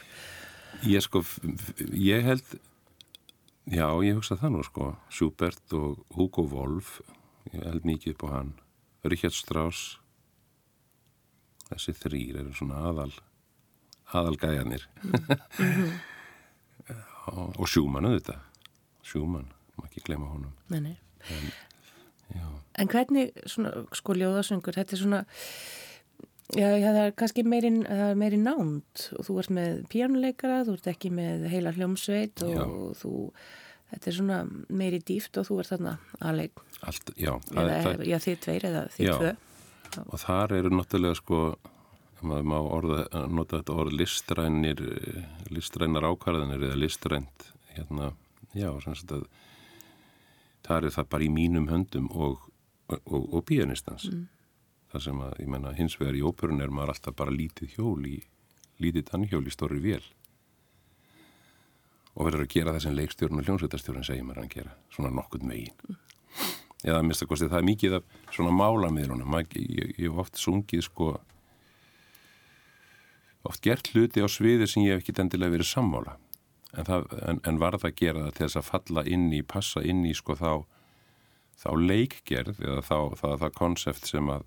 [0.90, 1.22] Ég sko,
[1.94, 2.56] ég held
[3.70, 4.94] já, ég hugsa það nú sko.
[5.12, 7.00] Súbert og Hugo Wolf
[7.52, 8.54] ég held mikið upp á hann.
[9.04, 9.98] Richard Strauss.
[11.70, 13.12] Þessi þrýr eru svona aðal
[14.14, 15.94] aðalgæjanir mm
[17.32, 18.42] og Sjúmann auðvitað.
[19.04, 19.46] Sjúmann,
[19.78, 20.52] maður ekki glema honum.
[20.72, 20.96] Nei, nei.
[21.32, 22.50] En,
[22.80, 25.22] en hvernig svona, sko ljóðasöngur þetta er svona
[26.52, 27.72] já, já, það er kannski meiri,
[28.20, 32.64] meiri nánt og þú ert með píjánuleikara þú ert ekki með heila hljómsveit og já.
[33.00, 33.14] þú
[33.92, 36.64] þetta er svona meiri dýft og þú ert þarna aðleik
[37.16, 39.34] já, eða, það, já þið tveir eða þið tvö.
[40.10, 41.40] Og þar eru náttúrulega sko
[42.24, 44.80] maður má orða, nota þetta orð listrænir
[45.52, 48.12] listrænar ákvarðanir eða listrænt hérna,
[48.56, 49.26] já, semst að
[50.64, 52.46] það er það bara í mínum höndum og,
[52.88, 54.24] og, og pianistans mm.
[54.94, 58.06] Þar sem að, ég menna, hins vegar í óperun er maður alltaf bara lítið hjól
[58.06, 58.20] í
[58.82, 60.02] lítið tannhjól í stóri vél.
[62.14, 65.46] Og verður að gera það sem leikstjórn og hljómsveitarstjórn segir maður að gera, svona nokkuð
[65.50, 65.96] megin mm.
[66.84, 71.08] eða að mista kosti, það er mikið af svona málamiðlunum, ég hef oft sungið sko
[73.44, 76.16] oft gert hluti á sviði sem ég hef ekki endilega verið sammála.
[76.74, 79.82] En, það, en, en varð að gera það til þess að falla inn í, passa
[79.82, 80.52] inn í sko þá,
[81.60, 82.98] þá leikgerð eða þá
[83.42, 84.46] það konsept sem að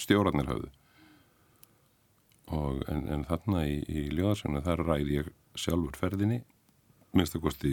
[0.00, 0.70] stjórnarnir höfðu.
[2.56, 6.42] Og en, en þarna í, í ljóðarsögnu þar ræði ég sjálfur ferðinni
[7.16, 7.72] minnst að kosti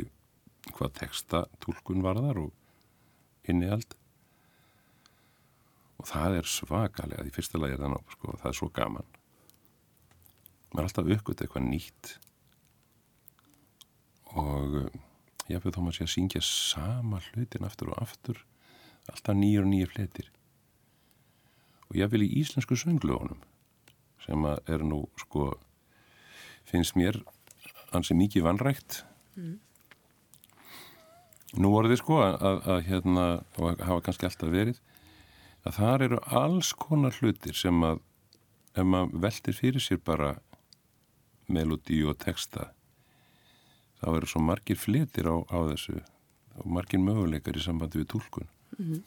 [0.72, 3.96] hvað texta tólkun var þar og innihald.
[6.00, 9.10] Og það er svakalega í fyrsta lagi er það ná, sko, það er svo gaman.
[10.74, 12.14] Maður er alltaf uppgöt eitthvað nýtt.
[14.34, 14.80] Og
[15.52, 18.40] ég fyrir þá maður sé að syngja sama hlutin aftur og aftur
[19.12, 20.32] alltaf nýjur og nýjur fletir
[21.94, 23.42] og ég vil í íslensku söngluðunum
[24.26, 25.52] sem að er nú sko
[26.66, 27.20] finnst mér
[27.92, 29.04] hansi mikið vannrægt
[29.38, 29.60] mm.
[31.62, 33.28] nú voru þið sko að, að, að hérna
[33.60, 34.82] og hafa kannski alltaf verið
[35.64, 38.02] að þar eru alls konar hlutir sem að
[38.74, 40.34] ef maður veltir fyrir sér bara
[41.46, 42.72] melodí og texta
[44.02, 46.02] þá eru svo margir fletir á, á þessu
[46.58, 49.02] og margir möguleikar í sambandi við tólkun mm -hmm.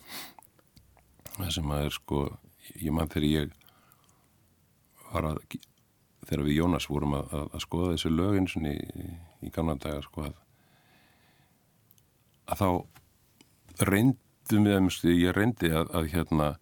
[1.34, 2.26] það sem að er sko
[2.74, 3.56] ég mann þegar ég
[5.12, 5.40] var að
[6.26, 8.76] þegar við Jónas vorum að, að, að skoða þessu lögin í,
[9.46, 10.38] í gamla daga sko að,
[12.50, 16.54] að þá reyndum við ég reyndi að hérna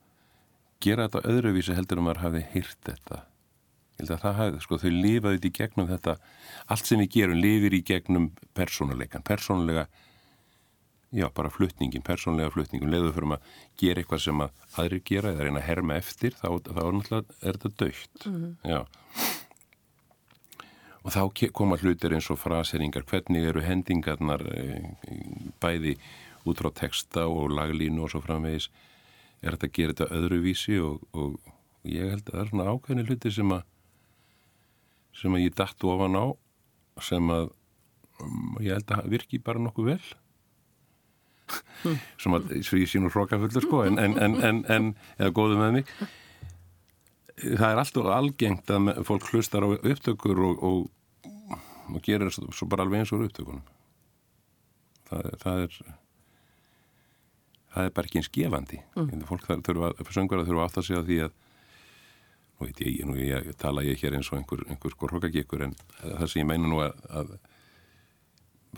[0.84, 3.20] gera þetta öðruvísi heldur um að maður hafi hýrt þetta.
[3.94, 6.14] Ég held að það hafði, sko, þau lifaði í gegnum þetta,
[6.74, 8.26] allt sem við gerum lifir í gegnum
[8.58, 9.86] persónuleikan, persónulega,
[11.14, 13.48] já, bara flutningin, persónulega flutningin, leðuð fyrir að
[13.80, 17.58] gera eitthvað sem að aðri gera eða reyna að herma eftir, þá, þá er er
[17.58, 19.00] þetta dögt, mm -hmm.
[21.04, 24.86] Og þá koma hlutir eins og fraseringar, hvernig eru hendingarnar eh,
[25.60, 25.98] bæði
[26.48, 28.70] út frá texta og laglínu og svo framvegis,
[29.42, 31.36] er þetta að gera þetta öðruvísi og, og
[31.84, 33.62] ég held að það er svona ákveðni hluti sem að
[35.14, 36.24] sem að ég dættu ofan á
[37.04, 37.50] sem að
[38.24, 40.02] um, ég held að virki bara nokkuð vel.
[42.22, 45.78] sem að svo ég sé nú hrókafullur sko en, en, en, en eða góðu með
[45.78, 45.94] mig.
[47.34, 52.86] Það er alltaf algengt að fólk hlustar á upptökur og, og, og gerir svo bara
[52.86, 53.64] alveg eins og upptökunum.
[55.10, 55.78] Það, það er
[57.74, 58.80] það er bara ekki eins gefandi.
[58.94, 59.24] Mm.
[59.28, 61.40] fólk þurfa, söngur að þurfa aftur að segja því að
[62.54, 66.28] nú veit ég, nú ég tala ég hér eins og einhver, einhver skorhókagikkur en það
[66.30, 67.34] sem ég meina nú að, að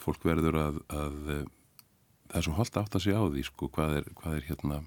[0.01, 1.19] fólk verður að, að
[2.29, 4.83] það er svo holdt átt að segja á því sko hvað er, hvað er hérna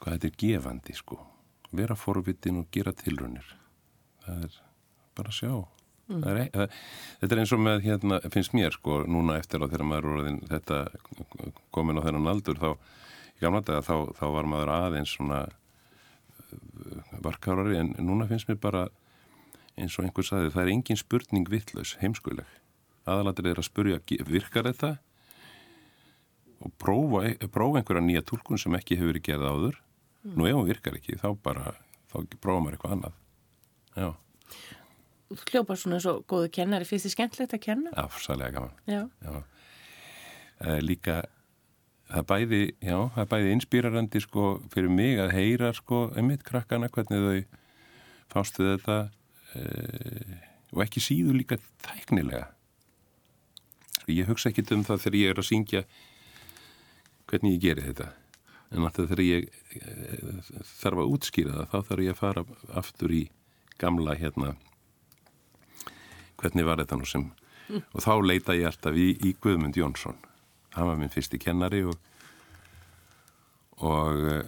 [0.00, 1.18] hvað þetta er gefandi sko.
[1.76, 3.48] Vera forvitin og gera tilrunir
[4.26, 4.60] það er
[5.16, 5.54] bara að sjá.
[6.06, 6.22] Mm.
[6.22, 6.74] er, það,
[7.20, 10.36] þetta er eins og með hérna finnst mér sko núna eftir á þegar maður orðin
[10.46, 10.84] þetta
[11.74, 12.68] komin á þennan aldur þá
[13.42, 15.40] daga þá, þá var maður aðeins svona
[17.24, 18.84] varkárari en núna finnst mér bara
[19.76, 22.46] eins og einhver saði það er engin spurning vittlaus heimskuleg.
[23.06, 23.98] Aðalatir er að spurja
[24.30, 24.96] virkar þetta
[26.64, 30.36] og prófa, prófa einhverja nýja tólkun sem ekki hefur verið gerð áður mm.
[30.36, 31.74] nú ef hún virkar ekki þá bara
[32.12, 33.20] þá prófa maður eitthvað annað
[33.96, 34.08] já
[35.26, 37.90] Þú hljópar svona svo góðu kennari finnst þið skemmtilegt að kenna?
[37.90, 39.00] Já, særlega gaman já.
[39.26, 39.40] Já.
[40.62, 41.16] Eh, líka
[42.06, 46.44] það er bæði, já, það er bæði inspírarandi sko fyrir mig að heyra sko einmitt
[46.46, 47.62] krakkana hvernig þau
[48.32, 48.98] fástu þetta
[49.58, 49.64] e,
[50.74, 52.46] og ekki síður líka tæknilega
[54.10, 55.82] ég hugsa ekki um það þegar ég er að syngja
[57.30, 58.10] hvernig ég geri þetta.
[58.74, 59.96] En alltaf þegar ég e,
[60.80, 62.44] þarf að útskýra það þá þarf ég að fara
[62.82, 63.22] aftur í
[63.78, 64.54] gamla hérna
[66.40, 67.28] hvernig var þetta nú sem
[67.68, 67.82] mm.
[67.92, 70.18] og þá leita ég alltaf í, í Guðmund Jónsson.
[70.76, 71.96] Hann var minn fyrsti kennari og
[73.76, 74.44] og eh,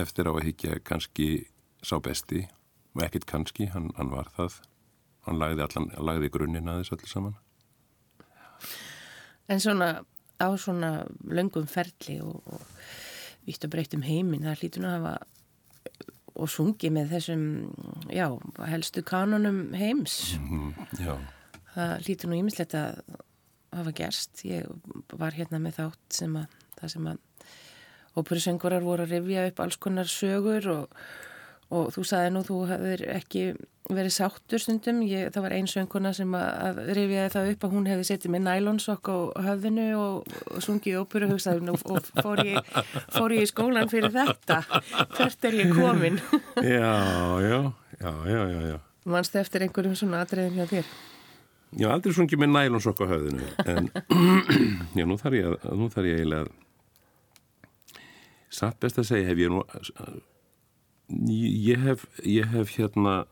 [0.00, 1.46] eftir á að higgja kannski
[1.84, 2.46] sá besti
[2.94, 4.60] og ekkit kannski, hann, hann var það.
[5.26, 7.36] Hann lagði, allan, lagði grunninn að þessu allir saman.
[9.50, 9.90] En svona
[10.40, 10.90] á svona
[11.28, 15.14] löngum ferli og, og vitt og breytt um heiminn, það hlýtur nú að hafa
[16.40, 17.42] og sungi með þessum
[18.14, 18.26] já,
[18.70, 20.36] helstu kanonum heims.
[20.40, 20.70] Mm,
[21.74, 23.02] það hlýtur nú ímislegt að
[23.76, 24.44] hafa gerst.
[24.48, 24.68] Ég
[25.20, 27.26] var hérna með þátt sem að það sem að
[28.20, 31.02] óperusöngurar voru að rifja upp alls konar sögur og,
[31.70, 33.44] og þú sagði nú þú hefur ekki
[33.90, 37.74] verið sáttur stundum ég, það var einn sönguna sem að, að rifjaði það upp að
[37.74, 39.18] hún hefði setið með nælonsokk á
[39.48, 42.70] höfðinu og, og sungið óperuhugsaðun og, og fór, ég,
[43.14, 44.60] fór ég í skólan fyrir þetta
[45.16, 46.20] hvert er ég komin
[46.76, 46.94] Já,
[47.42, 47.60] já,
[47.98, 48.78] já, já, já.
[49.10, 50.90] Manstu eftir einhverjum svona aðdreðin hjá þér?
[51.80, 53.92] Ég hef aldrei sungið með nælonsokk á höfðinu en
[54.98, 56.50] já, nú þarf ég að, nú þarf ég eiginlega
[58.50, 59.62] satt best að segja hef ég nú
[61.10, 63.24] ég hef ég hef hérna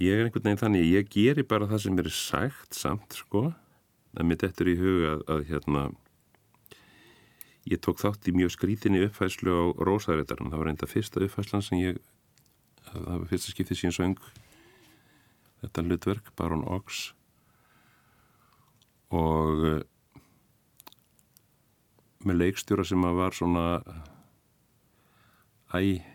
[0.00, 3.52] ég er einhvern veginn þannig ég geri bara það sem er sagt samt sko.
[4.14, 5.84] Að mitt eftir í huga að, að hérna
[7.70, 11.80] ég tók þátt í mjög skrítinni uppfæslu á Rósaréttarinn, það var reynda fyrsta uppfæslan sem
[11.80, 12.00] ég
[12.90, 14.18] það var fyrsta skiptið sín söng
[15.64, 17.12] þetta hlutverk, Baron Ox.
[19.14, 19.84] Og
[22.24, 23.66] með leikstjóra sem að var svona
[25.74, 26.14] æ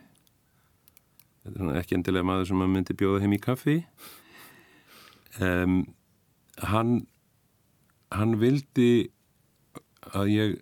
[1.80, 3.78] ekki endilega maður sem að myndi bjóða heim í kaffi.
[5.40, 5.82] Um,
[6.72, 7.08] hann
[8.14, 9.10] hann vildi
[10.18, 10.56] að ég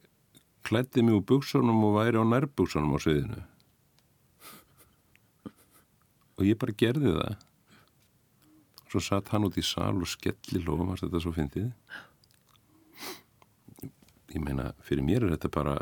[0.68, 3.44] klætti mig úr buksunum og væri á nærbuksunum á sviðinu.
[6.38, 7.38] Og ég bara gerði það.
[8.88, 11.72] Svo satt hann út í sal og skelli lofum að þetta svo fyndið.
[14.36, 15.78] Ég meina, fyrir mér er þetta bara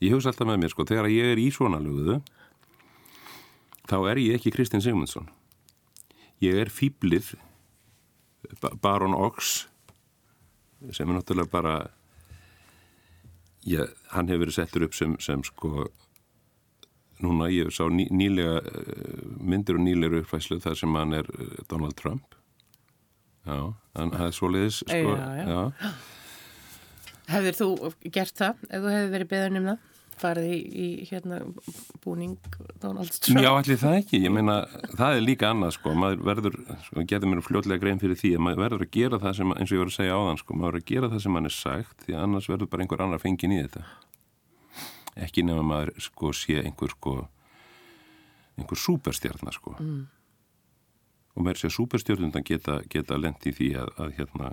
[0.00, 2.20] ég hugsa alltaf með mér, sko, þegar ég er í svona löguðu
[3.90, 5.28] þá er ég ekki Kristinn Sigmundsson
[6.44, 7.34] ég er fýblið
[8.82, 9.66] Baron Ox
[10.94, 11.74] sem er náttúrulega bara
[13.68, 15.90] ég, hann hefur verið settur upp sem, sem sko
[17.20, 21.58] núna ég sá ný, nýlega eh, myndir og nýlega uppfæslu þar sem hann er eh,
[21.68, 22.38] Donald Trump
[23.44, 23.60] já,
[23.98, 25.60] hann hefði svoleiðis sko, já, já.
[25.84, 25.92] já
[27.30, 27.66] Hefur þú
[28.10, 29.89] gert það ef þú hefur verið beðan um það?
[30.20, 31.38] Farið í, í hérna
[32.04, 32.36] búning?
[32.80, 34.20] Já, allir það ekki.
[34.20, 34.58] Ég meina,
[34.98, 35.94] það er líka annað sko.
[35.96, 39.36] Maður verður, sko, getur mér fljótlega grein fyrir því að maður verður að gera það
[39.38, 41.36] sem, eins og ég voru að segja áðan sko, maður verður að gera það sem
[41.36, 43.84] mann er sagt því annars verður bara einhver annar fengin í þetta.
[45.26, 47.14] Ekki nefn að maður sko sé einhver sko,
[48.60, 49.76] einhver superstjarnar sko.
[49.80, 50.02] Mm.
[51.36, 54.52] Og mér sé að superstjarnundan geta, geta lendi í því að, að hérna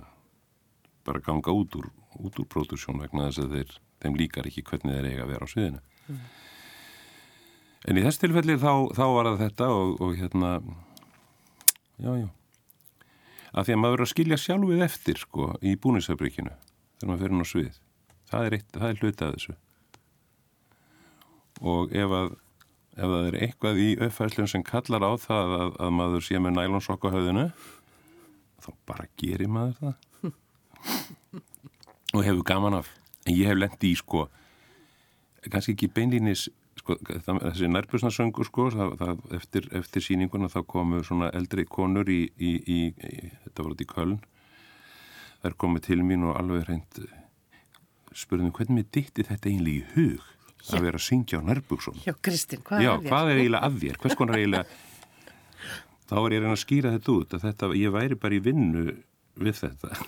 [1.08, 1.90] bara ganga út úr,
[2.20, 5.52] úr pródúsjón vegna þess að þeir, þeim líkar ekki hvernig þeir eiga að vera á
[5.52, 5.82] sviðinu.
[6.08, 6.24] Mm.
[7.88, 10.50] En í þess tilfelli þá, þá var það þetta og, og hérna,
[12.02, 12.28] já, já,
[13.52, 16.52] að því að maður verður að skilja sjálfuð eftir sko í búnisafrikinu
[16.98, 17.80] þegar maður fyrir ná svið.
[18.28, 18.58] Það er,
[18.90, 19.56] er hluti að þessu.
[21.58, 22.36] Og ef að
[22.98, 26.56] ef það er eitthvað í uppfærslega sem kallar á það að, að maður sé með
[26.56, 27.44] nælonsokk á höfðinu
[28.64, 30.32] þá bara gerir maður það
[32.18, 32.90] og hefur gaman af
[33.28, 34.26] en ég hef lendi í sko
[35.48, 36.48] kannski ekki beinlýnis
[36.80, 42.24] sko, þessi nærbjörnsnarsöngur sko það, það, eftir, eftir síninguna þá komu svona eldri konur í,
[42.38, 44.18] í, í, í þetta var út í Köln
[45.44, 47.00] þær komu til mín og alveg hreint
[48.18, 50.74] spurðum hvernig með ditti þetta eiginlega í hug Já.
[50.74, 53.80] að vera að syngja á nærbjörnsson Já, Kristinn, hvað Já, er hvað er eiginlega að
[53.84, 54.00] þér?
[54.02, 54.64] Hvers konar eiginlega
[56.08, 58.42] þá var ég að reyna að skýra þetta út að þetta, ég væri bara í
[58.42, 58.84] vinnu
[59.42, 59.88] við þetta.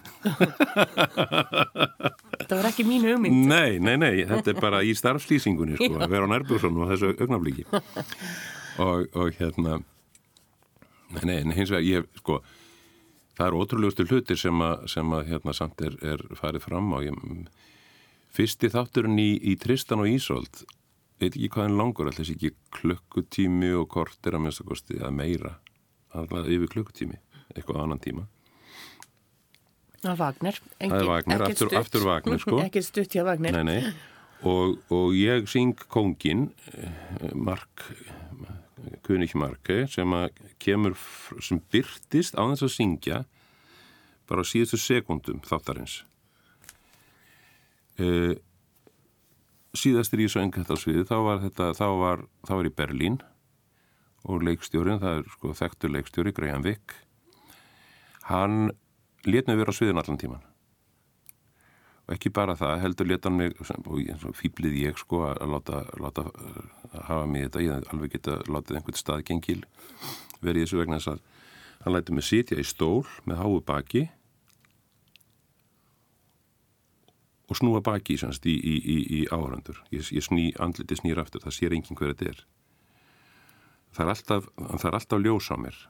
[2.40, 3.34] Þetta var ekki mínu hugmynd.
[3.46, 7.12] Nei, nei, nei, þetta er bara í starfslýsingunni sko, að vera á nærbjörnsson og þessu
[7.12, 9.72] augnablíki og, og hérna
[11.14, 12.40] nei, nei, en hins vegar ég, sko
[13.38, 16.98] það er ótrúlegustu hlutir sem að, sem að hérna samt er, er farið fram á.
[17.06, 17.14] Ég,
[18.34, 20.54] fyrsti þátturinn í, í Tristan og Ísolt
[21.20, 22.50] veit ekki hvað en langur, alltaf ekki
[22.80, 25.52] klukkutími og kortir að minnstakosti að meira,
[26.16, 27.18] alltaf yfir klukkutími
[27.54, 28.22] eitthvað annan tíma
[30.00, 30.60] Það er.
[30.78, 32.60] Engin, það er Vagner, aftur, aftur Vagner sko.
[32.66, 33.58] Ekki stutt hjá Vagner.
[33.60, 33.92] Nei, nei.
[34.48, 37.84] Og, og ég syng kongin, eh, Mark,
[39.04, 40.30] König Marke sem að
[40.62, 40.96] kemur,
[41.44, 43.18] sem byrtist á þess að syngja
[44.30, 46.00] bara á síðustu sekundum þáttarins
[48.00, 48.36] uh,
[49.76, 53.18] síðastir í söngatalsviði þá var þetta, þá var, þá var í Berlín
[54.28, 56.96] og leikstjórin, það er sko þekktur leikstjóri Graham Wick
[58.30, 58.70] hann
[59.26, 60.46] mig vera á sviðin allan tíman
[62.10, 66.24] og ekki bara það, heldur let hann mig og fýblið ég sko að láta, láta
[66.26, 69.60] að hafa mig þetta, ég alveg geta látið einhvern staðgengil
[70.42, 71.20] verið þessu vegna þess að
[71.84, 74.08] hann læti mig sitja í stól með háu baki
[77.50, 79.80] og snúa baki semst, í, í, í, í áhrandur.
[79.90, 82.42] Ég, ég sný, andliti snýr aftur, það sér enginn hver þetta er.
[83.90, 84.50] Það er alltaf,
[84.86, 85.80] alltaf ljós á mér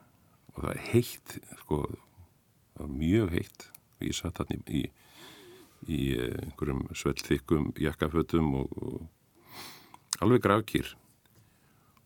[0.54, 1.82] og það er heitt, sko,
[2.88, 3.68] mjög heitt.
[4.00, 4.86] Ég satt hann í,
[5.86, 10.94] í eh, einhverjum svellþykkum jakkafötum og, og alveg gravkýr.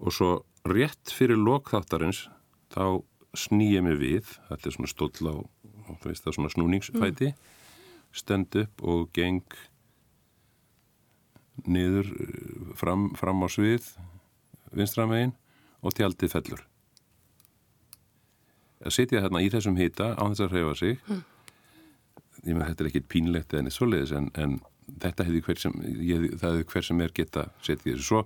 [0.02, 0.30] Og svo
[0.66, 2.26] rétt fyrir lokþáttarins
[2.74, 3.02] þá
[3.34, 5.36] snýja mig við, þetta er svona stóll á,
[6.02, 7.34] veist svona snúningsfæti.
[7.34, 7.52] Mm
[8.14, 9.42] stend upp og geng
[11.66, 12.10] niður
[12.78, 13.90] fram, fram á svið
[14.74, 15.34] vinstramegin
[15.82, 16.62] og tjaldið fellur
[18.84, 21.22] að setja þarna í þessum hýta á þess að hreyfa sig mm.
[22.44, 24.58] ég með þetta er ekkit pínlegt svoleiðis en, en
[25.00, 28.22] þetta hefði hver sem ég, það hefði hver sem er geta setið þessu svo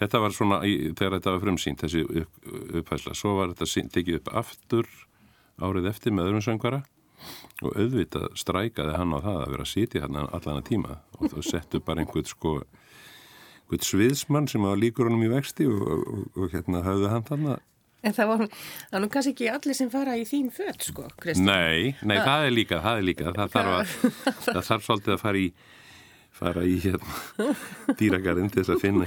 [0.00, 2.40] þetta var svona þegar þetta var frumsýnt þessi upp,
[2.80, 4.90] upphæsla svo var þetta tekið upp aftur
[5.62, 6.82] árið eftir með öðrum söngvara
[7.62, 11.28] og auðvitað strækaði hann á það að vera að sitja hann allan að tíma og
[11.30, 16.02] þá settu bara einhvern sko einhvern sviðsmann sem var líkur honum í vexti og, og,
[16.02, 17.68] og, og hérna hafði hann þannig
[18.02, 18.40] En það var
[19.02, 22.46] nú kannski ekki allir sem fara í þín fött sko, Kristi Nei, nei, það, það
[22.46, 23.86] er líka, það er líka það þarf, að,
[24.48, 25.52] það þarf svolítið að fara í
[26.32, 29.06] fara í hérna dýragarinn til þess að finna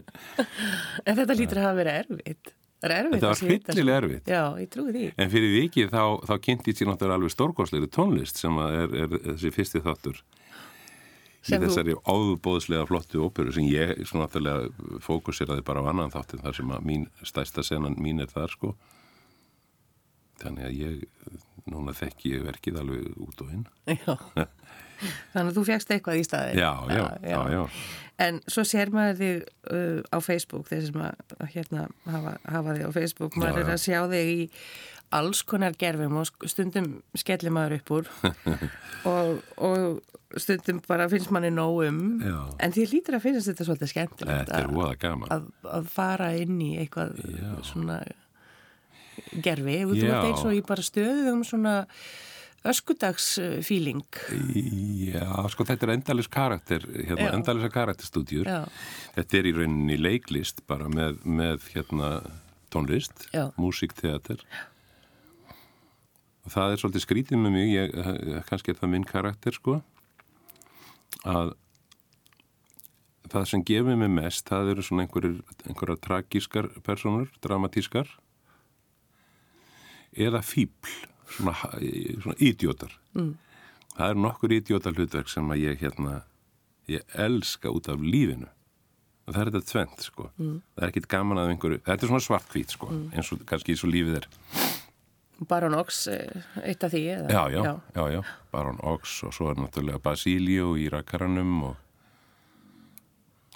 [1.08, 4.28] En þetta lítur að hafa verið erfitt Það er erfitt Þetta var hlutlilega erfitt.
[4.30, 5.06] Já, ég trúi því.
[5.20, 9.50] En fyrir vikið þá, þá kynnti sér náttúrulega alveg stórgóðslegri tónlist sem er, er þessi
[9.52, 10.22] fyrsti þáttur
[11.48, 12.02] í þessari þú...
[12.04, 16.88] áðubóðslega flottu óperu sem ég svona náttúrulega fókuseraði bara á annan þáttin þar sem að
[16.90, 18.74] mín stæsta senan mín er þar sko.
[20.40, 21.00] Þannig að ég,
[21.68, 23.66] núna þekki ég verkið alveg út og inn.
[23.92, 24.14] Já.
[25.32, 26.60] Þannig að þú fegst eitthvað í staði.
[26.60, 27.60] Já, já, já, já.
[28.20, 32.84] En svo sér maður þig uh, á Facebook, þeir sem að hérna hafa, hafa þig
[32.84, 34.42] á Facebook, maður já, er að sjá þig í
[35.16, 38.10] alls konar gerfum og stundum skellir maður upp úr.
[39.08, 42.36] Og, og stundum bara finnst manni nóg um, já.
[42.60, 47.54] en því lítur að finnast þetta svolítið skemmtilegt að, að fara inn í eitthvað já.
[47.64, 47.96] svona
[49.40, 51.74] gerfi, þú ert eins og í bara stöðum svona
[52.68, 54.20] öskudagsfíling
[55.08, 58.52] Já, sko þetta er endalus karakter hérna, endalusa karakterstúdjur
[59.16, 62.12] þetta er í rauninni leiklist bara með, með hérna
[62.70, 63.26] tónlist,
[63.58, 64.42] músikteater.
[64.42, 64.69] Og
[66.48, 67.96] það er svolítið skrítið með mig ég,
[68.48, 69.80] kannski er það minn karakter sko
[71.28, 71.52] að
[73.30, 78.08] það sem gefur mig mest það eru svona einhverjar tragískar personur, dramatískar
[80.16, 80.96] eða fíbl
[81.30, 81.54] svona,
[82.22, 83.34] svona ídjótar mm.
[83.96, 86.22] það er nokkur ídjótar hlutverk sem að ég hérna
[86.90, 88.48] ég elska út af lífinu
[89.28, 90.56] og það er þetta tvent sko mm.
[90.74, 93.08] það er ekkit gaman að einhverju, þetta er svona svartkvít sko mm.
[93.14, 94.30] eins og kannski eins og lífið er
[95.48, 97.28] Baron Ox eh, eitt af því eða?
[97.32, 97.62] Já, já,
[97.96, 98.20] já, já.
[98.52, 101.76] Baron Ox og svo er náttúrulega Basilio í Rakaranum og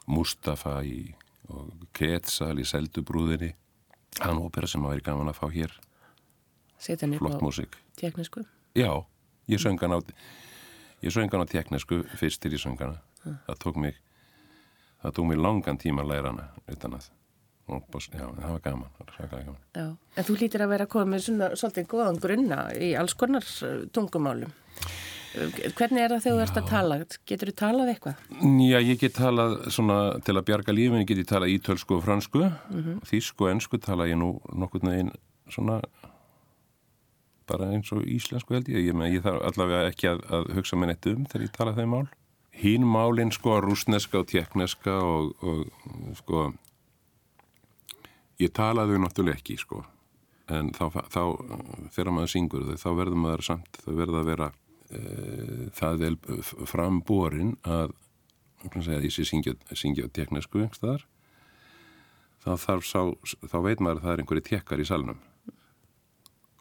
[0.06, 1.14] Mustafa í
[1.94, 3.52] Quetzal í Seldubrúðinni
[4.22, 5.74] hann ópera sem að veri gaman að fá hér
[7.18, 8.44] flott músík Teknisku?
[8.74, 9.04] Já,
[9.48, 10.00] ég söng hann á
[11.04, 13.36] ég söng hann á teknisku fyrst til ég söng hann ah.
[13.46, 14.00] það tók mig
[15.02, 17.10] það tók mig langan tíma að læra hana utan að
[17.68, 18.90] já, það var gaman,
[19.30, 19.56] gaman.
[20.16, 23.46] En þú lítir að vera að koma með svona svolítið góðan grunna í alls konar
[23.64, 24.52] uh, tungumálum
[25.34, 26.96] Hvernig er það þegar þú ert að tala?
[27.26, 28.20] Getur þú talað eitthvað?
[28.62, 32.44] Já, ég get talað svona til að bjarga lífinu, get ég talað ítölsku og fransku,
[32.44, 33.00] mm -hmm.
[33.10, 35.10] þísku og ennsku tala ég nú nokkur neginn
[35.50, 35.80] svona
[37.46, 40.76] bara eins og íslensku held ég, ég, með, ég þarf allavega ekki að, að hugsa
[40.76, 42.08] mér neitt um þegar ég tala þeim mál.
[42.54, 45.66] Hín málinn sko rúsneska og tjekkneska og, og
[46.14, 46.54] sko
[48.42, 49.84] ég talaðu náttúrulega ekki sko.
[50.52, 51.22] En þá, þá
[51.94, 54.48] þegar maður syngur þau þá verður maður samt, þau verður að vera
[54.90, 55.00] e,
[55.78, 56.16] það vel
[56.68, 57.94] framborin að
[58.74, 61.06] segja, ég sé syngja, syngja tjekknesku einhverstaðar
[62.44, 63.00] þá þarf sá,
[63.48, 65.20] þá veit maður að það er einhverju tjekkar í salnum.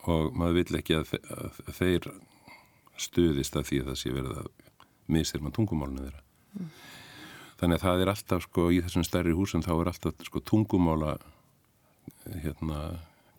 [0.07, 2.07] Og maður vill ekki að, að þeir
[2.99, 4.49] stuðist að því að það sé verið að
[5.11, 6.23] mistir maður tungumálinu þeirra.
[6.53, 6.73] Mm.
[7.57, 11.15] þannig að það er alltaf sko í þessum stærri húsum þá er alltaf sko tungumála
[12.43, 12.79] hérna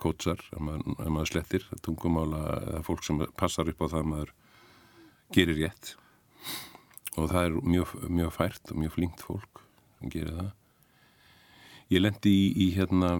[0.02, 4.34] kótsar ef maður, maður slettir tungumála eða fólk sem passar upp á það maður
[5.34, 5.94] gerir rétt.
[7.14, 9.64] Og það er mjög, mjög fært og mjög flinkt fólk
[9.98, 10.52] sem gerir það.
[11.92, 13.16] Ég lendi í, í hérna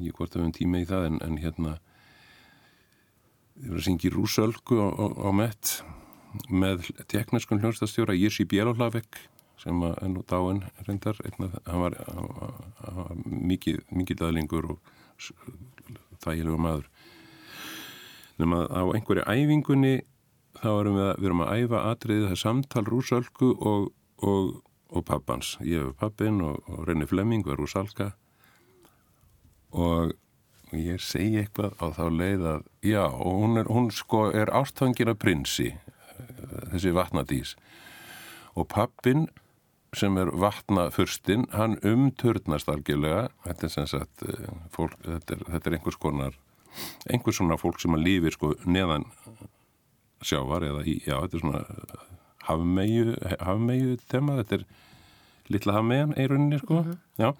[0.00, 1.78] ég hvort að við um tíma í það en, en hérna
[3.60, 5.80] ég var að syngja í Rúsölku á, á, á Met
[6.52, 9.18] með teknarskun hljónstastjóra Jirsi Bjelóhlavek
[9.60, 11.18] sem er nú dáin reyndar.
[11.26, 14.94] Einna, hann var, hann var mikið, mikið aðlingur og
[16.24, 16.88] þægilegu maður.
[18.40, 19.98] Nema á einhverju æfingunni
[20.60, 23.90] þá erum við að, við erum að æfa atriðið það er samtal Rúsölku og,
[24.24, 24.48] og,
[24.90, 25.54] og pappans.
[25.64, 28.12] Ég hef pappin og, og Renni Flemming var Rúsalka
[29.70, 30.16] og
[30.74, 35.14] ég segi eitthvað á þá leið að já og hún er, hún sko er ástfangina
[35.18, 35.72] prinsi
[36.72, 37.54] þessi vatnadís.
[38.58, 39.28] Og pappin
[39.96, 43.28] sem er vatnafurstinn hann umturnast algjörlega.
[43.46, 44.22] Þetta er sem sagt
[44.74, 46.38] fólk, þetta, er, þetta er einhvers konar
[47.10, 49.06] einhvers svona fólk sem að lífi sko neðan
[50.22, 51.62] sjávar eða í, já þetta er svona
[52.46, 54.66] hafmeyju, hafmeyju tema, þetta er
[55.50, 56.98] litla hafmeyjan í rauninni sko, mm -hmm.
[57.18, 57.34] já.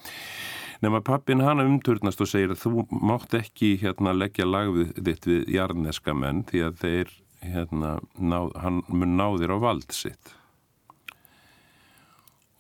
[0.81, 6.15] Nema pappin hann umturnast og segir þú mátt ekki hérna leggja lagðið þitt við jarneska
[6.15, 7.09] menn því að þeir
[7.41, 10.40] hérna, ná, hann mun náðir á vald sitt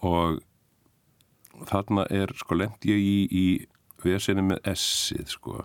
[0.07, 0.41] og
[1.69, 3.47] þarna er sko lemt ég í, í
[4.05, 5.65] vesinni með S-ið sko.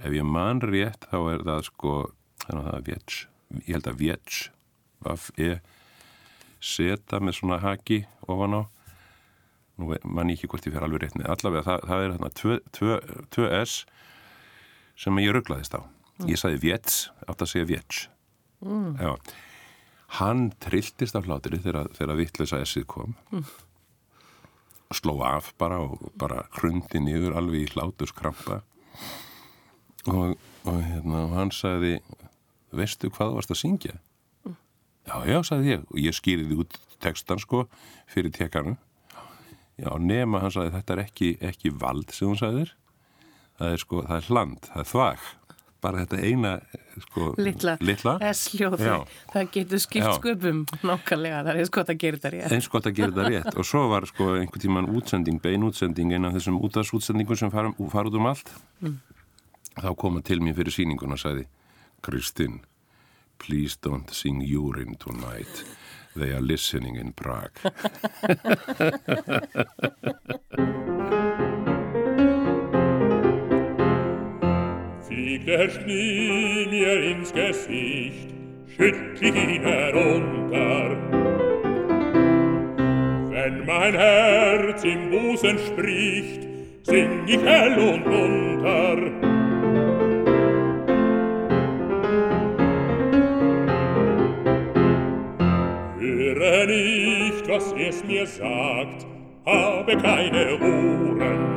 [0.00, 1.94] Ef ég man rétt þá er það sko
[2.44, 3.22] þannig að það er vjetsch.
[3.54, 4.42] Ég held að vjetsch
[5.04, 5.58] vaff er
[6.64, 8.62] seta með svona haki ofan á.
[9.74, 11.30] Nú man ég ekki hvort ég fer alveg rétt með.
[11.34, 13.78] Allavega það, það er þarna 2S
[15.04, 15.82] sem ég rugglaðist á.
[16.14, 16.28] Mm.
[16.30, 18.04] ég sagði vjetts átt að segja vjetsch.
[18.64, 18.94] Mm.
[19.02, 19.16] já
[20.18, 23.16] hann trilltist af hláturinn þegar, þegar vittlösa S-ið kom.
[23.32, 23.46] Mm.
[24.94, 28.60] sló af bara og bara hrundi niður alveg í hláturskrampa
[30.06, 31.96] og, og hérna hann sagði
[32.70, 33.96] veistu hvað varst að syngja?
[34.46, 34.54] Mm.
[35.08, 35.86] já já sagði ég.
[35.90, 37.64] Og ég skýriði út textan sko
[38.06, 38.78] fyrir tekanum
[39.80, 42.76] já nema hann sagði þetta er ekki, ekki vald sem hún sagðir
[43.58, 45.26] það er sko það er hland, það er þvag
[45.84, 46.52] bara þetta eina
[47.04, 48.16] sko, litla, litla.
[48.30, 48.90] S-ljóði,
[49.32, 50.12] það getur skipt Já.
[50.18, 52.54] sköpum nákvæmlega, það er eins gott að gera þetta rétt.
[52.56, 53.58] Eins gott að gera þetta rétt.
[53.60, 57.74] Og svo var sko einhvern tíman útsending, bein útsending eina af þessum útdagsútsendingum sem fara,
[57.92, 58.54] fara út um allt.
[58.80, 59.02] Mm.
[59.80, 61.48] þá koma til mér fyrir síningun og sagði
[62.04, 62.60] Kristinn,
[63.42, 65.64] please don't sing urine tonight.
[66.14, 67.58] They are listening in Prague
[75.14, 78.34] Fliegt der Schnee mir ins Gesicht,
[78.66, 80.96] schüttl ich ihn herunter.
[83.30, 86.48] Wenn mein Herz im Busen spricht,
[86.82, 88.96] sing ich hell und munter.
[96.00, 99.06] Höre nicht, was es mir sagt,
[99.46, 101.54] habe keine Ohren.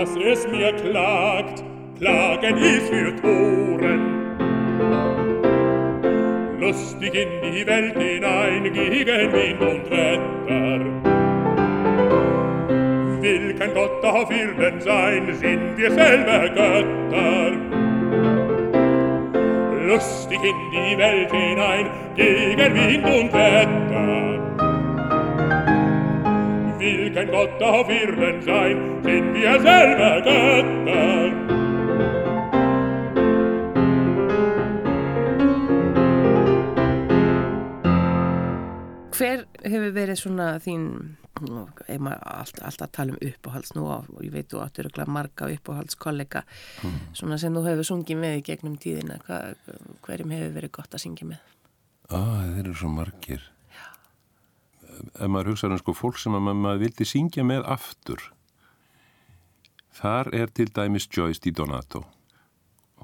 [0.00, 1.62] Was es mir klagt,
[1.98, 4.00] klagen ist für Toren.
[6.58, 10.80] Lustig in die Welt hinein, gegen Wind und Wetter.
[13.20, 17.52] Will kein Gott auf Erden sein, sind wir selber Götter.
[19.86, 24.69] Lustig in die Welt hinein, gegen Wind und Wetter.
[26.80, 31.60] Will kein Gott auf Erden sein, sind wir selber Götter.
[39.20, 40.86] Hver hefur verið svona þín,
[41.84, 45.50] ef maður alltaf, alltaf tala um uppáhalds nú og ég veit þú áttur að marga
[45.52, 46.46] uppáhaldskollega
[46.80, 46.98] mm.
[47.12, 49.42] svona sem þú hefur sungið með í gegnum tíðina, Hva,
[50.08, 51.48] hverjum hefur verið gott að syngja með?
[52.08, 52.20] Á,
[52.56, 53.44] þeir eru svo margir
[55.14, 58.26] ef maður hugsaður um sko fólk sem maður, maður vildi syngja með aftur.
[60.00, 62.04] Þar er til dæmis Joyce Di Donato.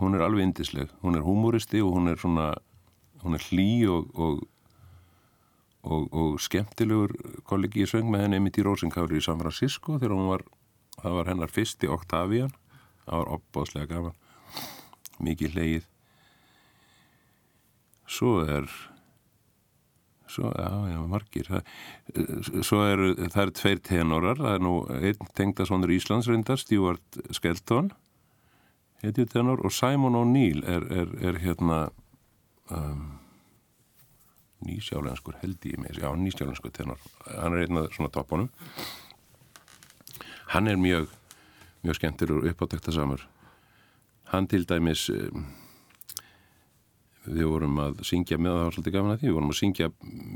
[0.01, 2.53] Hún er alveg indisleg, hún er humoristi og hún er svona
[3.25, 4.45] hún er hlý og og,
[5.83, 7.17] og, og skemmtilegur
[7.49, 7.83] kollegi.
[7.85, 10.47] Í söng með henni Emiti Rosenkári í San Francisco þegar hún var
[11.01, 12.55] það var hennar fyrsti Octavian.
[13.07, 14.17] Það var opbáslega gaman.
[15.23, 15.85] Mikið leið
[18.07, 18.71] svo er
[20.37, 21.49] Svo, já, já, margir.
[22.61, 27.89] Svo eru, það eru tveir tenorar, það er nú einn tengdasónur Íslands reyndar, Stjúart Skelton,
[29.01, 31.87] heitið tenor, og Simon O'Neill er, er, er hérna,
[32.69, 33.07] um,
[34.67, 38.53] nýsjálenskur held ég með, já nýsjálenskur tenor, hann er einn af svona toppunum.
[40.53, 41.09] Hann er mjög
[41.87, 43.23] mjög skemmtur og uppáttekta samur
[44.33, 45.47] hann til dæmis um,
[47.27, 49.89] við vorum að syngja með það var svolítið gafin að því, við vorum að syngja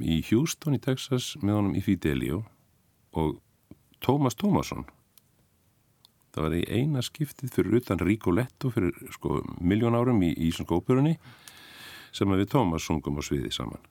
[0.02, 2.40] í Houston í Texas með honum í Fidelio
[3.18, 3.36] og
[4.04, 4.86] Tómas Tómasson
[6.34, 11.16] það var í eina skiptið fyrir utan Rigoletto fyrir sko miljón árum í Íslandsko óperunni
[12.14, 13.82] sem við Tómas sungum á sviði saman.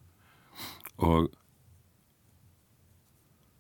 [1.00, 1.30] Og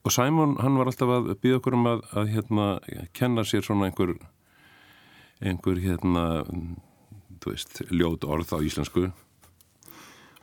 [0.03, 2.67] og Sæmon hann var alltaf að byggja okkur um að, að hérna
[3.13, 4.15] kenna sér svona einhver
[5.43, 6.23] einhver hérna
[7.39, 9.09] þú veist, ljót orð á íslensku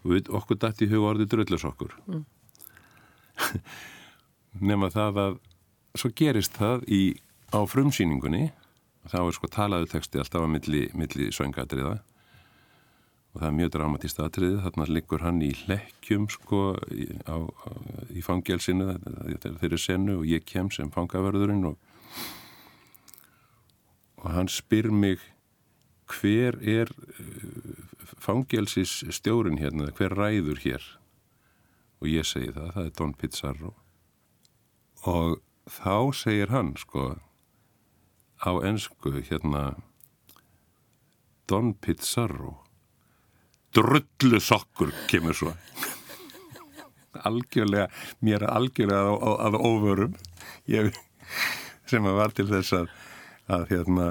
[0.06, 2.24] og við, okkur dætt í huga orði dröllusokkur mm.
[4.70, 5.38] nema það að
[5.96, 7.02] svo gerist það í,
[7.52, 8.50] á frumsýningunni.
[9.06, 11.98] Þá er sko talaðu texti alltaf að milli, milli söngadriða
[13.36, 17.06] og það er mjög dramatíst aðtriðið, þarna liggur hann í hlekkjum sko í,
[18.16, 18.96] í fangelsinu
[19.44, 21.76] þeirri senu og ég kem sem fangaverðurinn og,
[24.22, 25.20] og hann spyr mig
[26.16, 26.90] hver er
[28.22, 30.86] fangelsis stjórin hérna, hver ræður hér?
[32.02, 33.74] Og ég segi það, það er Don Pizzarro
[35.06, 35.38] og
[35.70, 37.14] þá segir hann sko
[38.42, 39.76] á ennsku hérna
[41.46, 42.56] Don Pizzarro
[43.76, 45.52] drullu sokkur kemur svo.
[47.26, 47.86] Algjörlega
[48.24, 50.16] mér er algjörlega að, að óvörum.
[50.70, 50.96] Ég,
[51.88, 52.90] sem að var til þess að,
[53.52, 54.08] að hérna,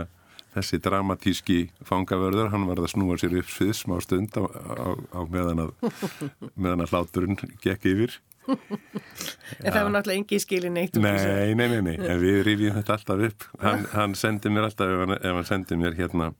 [0.56, 5.22] þessi dramatíski fangavörður hann var að snúa sér upp svið smá stund á, á, á
[5.28, 5.76] meðan að
[6.64, 8.18] meðan að hláturinn gekk yfir.
[8.46, 12.98] En það var náttúrulega engi skilin eitt Nei, nei, nei, nei, en við rifjum þetta
[13.00, 13.46] alltaf upp.
[13.64, 16.32] Hann, hann sendi mér alltaf ef hann, ef hann sendi mér hérna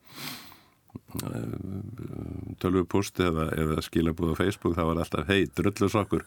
[2.62, 6.26] tölvupúst eða, eða skilabúð á Facebook þá var alltaf hei, drullusokkur.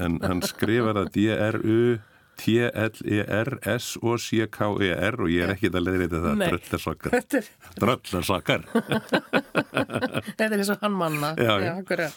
[0.00, 1.78] En hann skrifar að D-R-U
[2.40, 7.12] T-L-E-R-S-O-C-K-E-R og ég er ekkit að leiðri þetta drullusokkar
[7.78, 8.62] drullusokkar
[10.34, 11.72] Þetta er eins og hann manna já, já.
[11.84, 12.08] Já,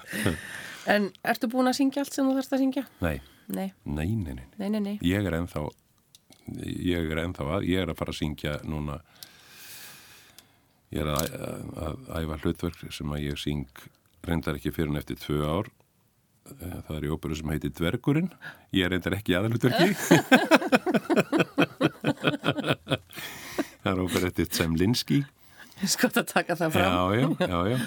[0.87, 2.83] En ertu búin að syngja allt sem þú þarfst að syngja?
[3.03, 3.17] Nei.
[3.51, 3.69] Nei.
[3.83, 4.47] Nei, nei, nei.
[4.59, 4.97] nei, nei, nei.
[5.03, 5.61] Ég er ennþá
[6.65, 8.95] ég er ennþá að, ég er að fara að syngja núna
[10.95, 13.67] ég er að, að, að æfa hlutverk sem að ég syng
[14.27, 15.67] reyndar ekki fyrir en eftir tvö ár
[16.59, 18.29] það er í óperu sem heitir Dvergurinn.
[18.75, 19.89] Ég er reyndar ekki aðalutverki
[23.83, 25.23] það er óperu eftir Semlinski
[25.85, 26.89] Skott að taka það fram.
[26.89, 27.77] Já, já, já, já.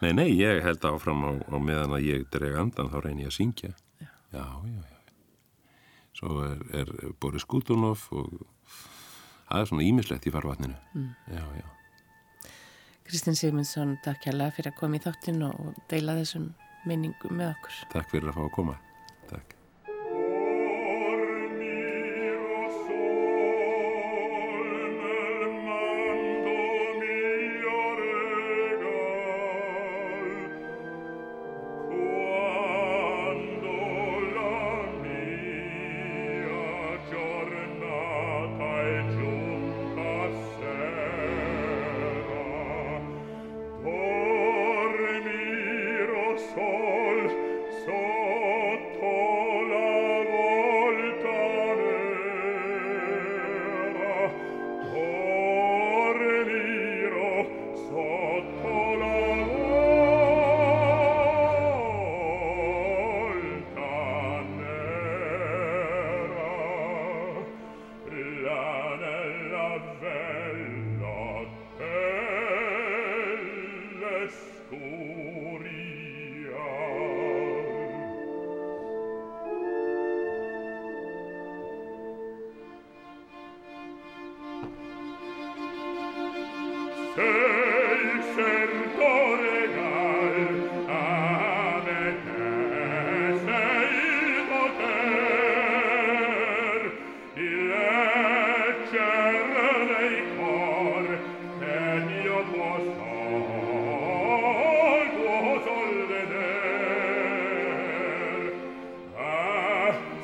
[0.00, 3.32] Nei, nei, ég held áfram á, á meðan að ég dreg andan þá reynir ég
[3.32, 3.72] að syngja.
[4.00, 4.08] Já,
[4.40, 4.96] já, já, já.
[6.16, 8.38] Svo er, er Boris Gudunov og
[9.48, 10.76] það er svona ímislegt í farvatninu.
[10.96, 11.10] Mm.
[11.36, 11.66] Já, já.
[13.06, 16.48] Kristinn Sigmundsson, takk kærlega fyrir að koma í þáttinn og deila þessum
[16.88, 17.78] minningum með okkur.
[17.92, 18.76] Takk fyrir að fá að koma.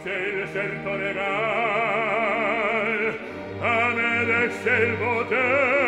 [0.04, 1.22] c'est le cercle régal,
[3.62, 5.81] à mes d'excès le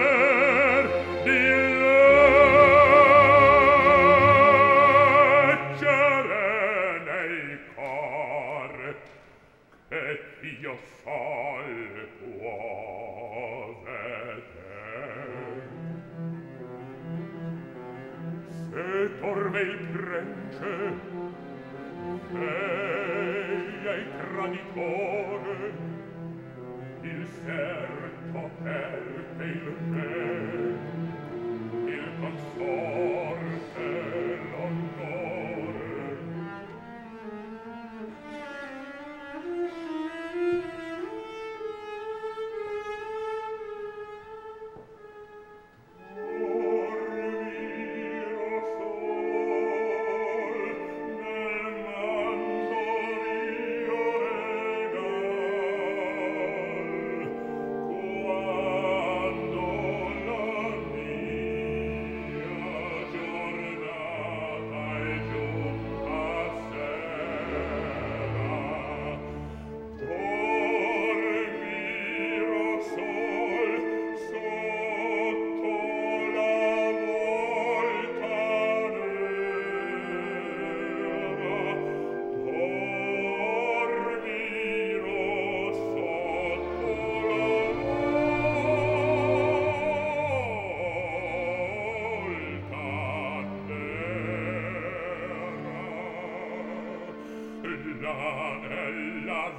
[98.37, 99.53] nella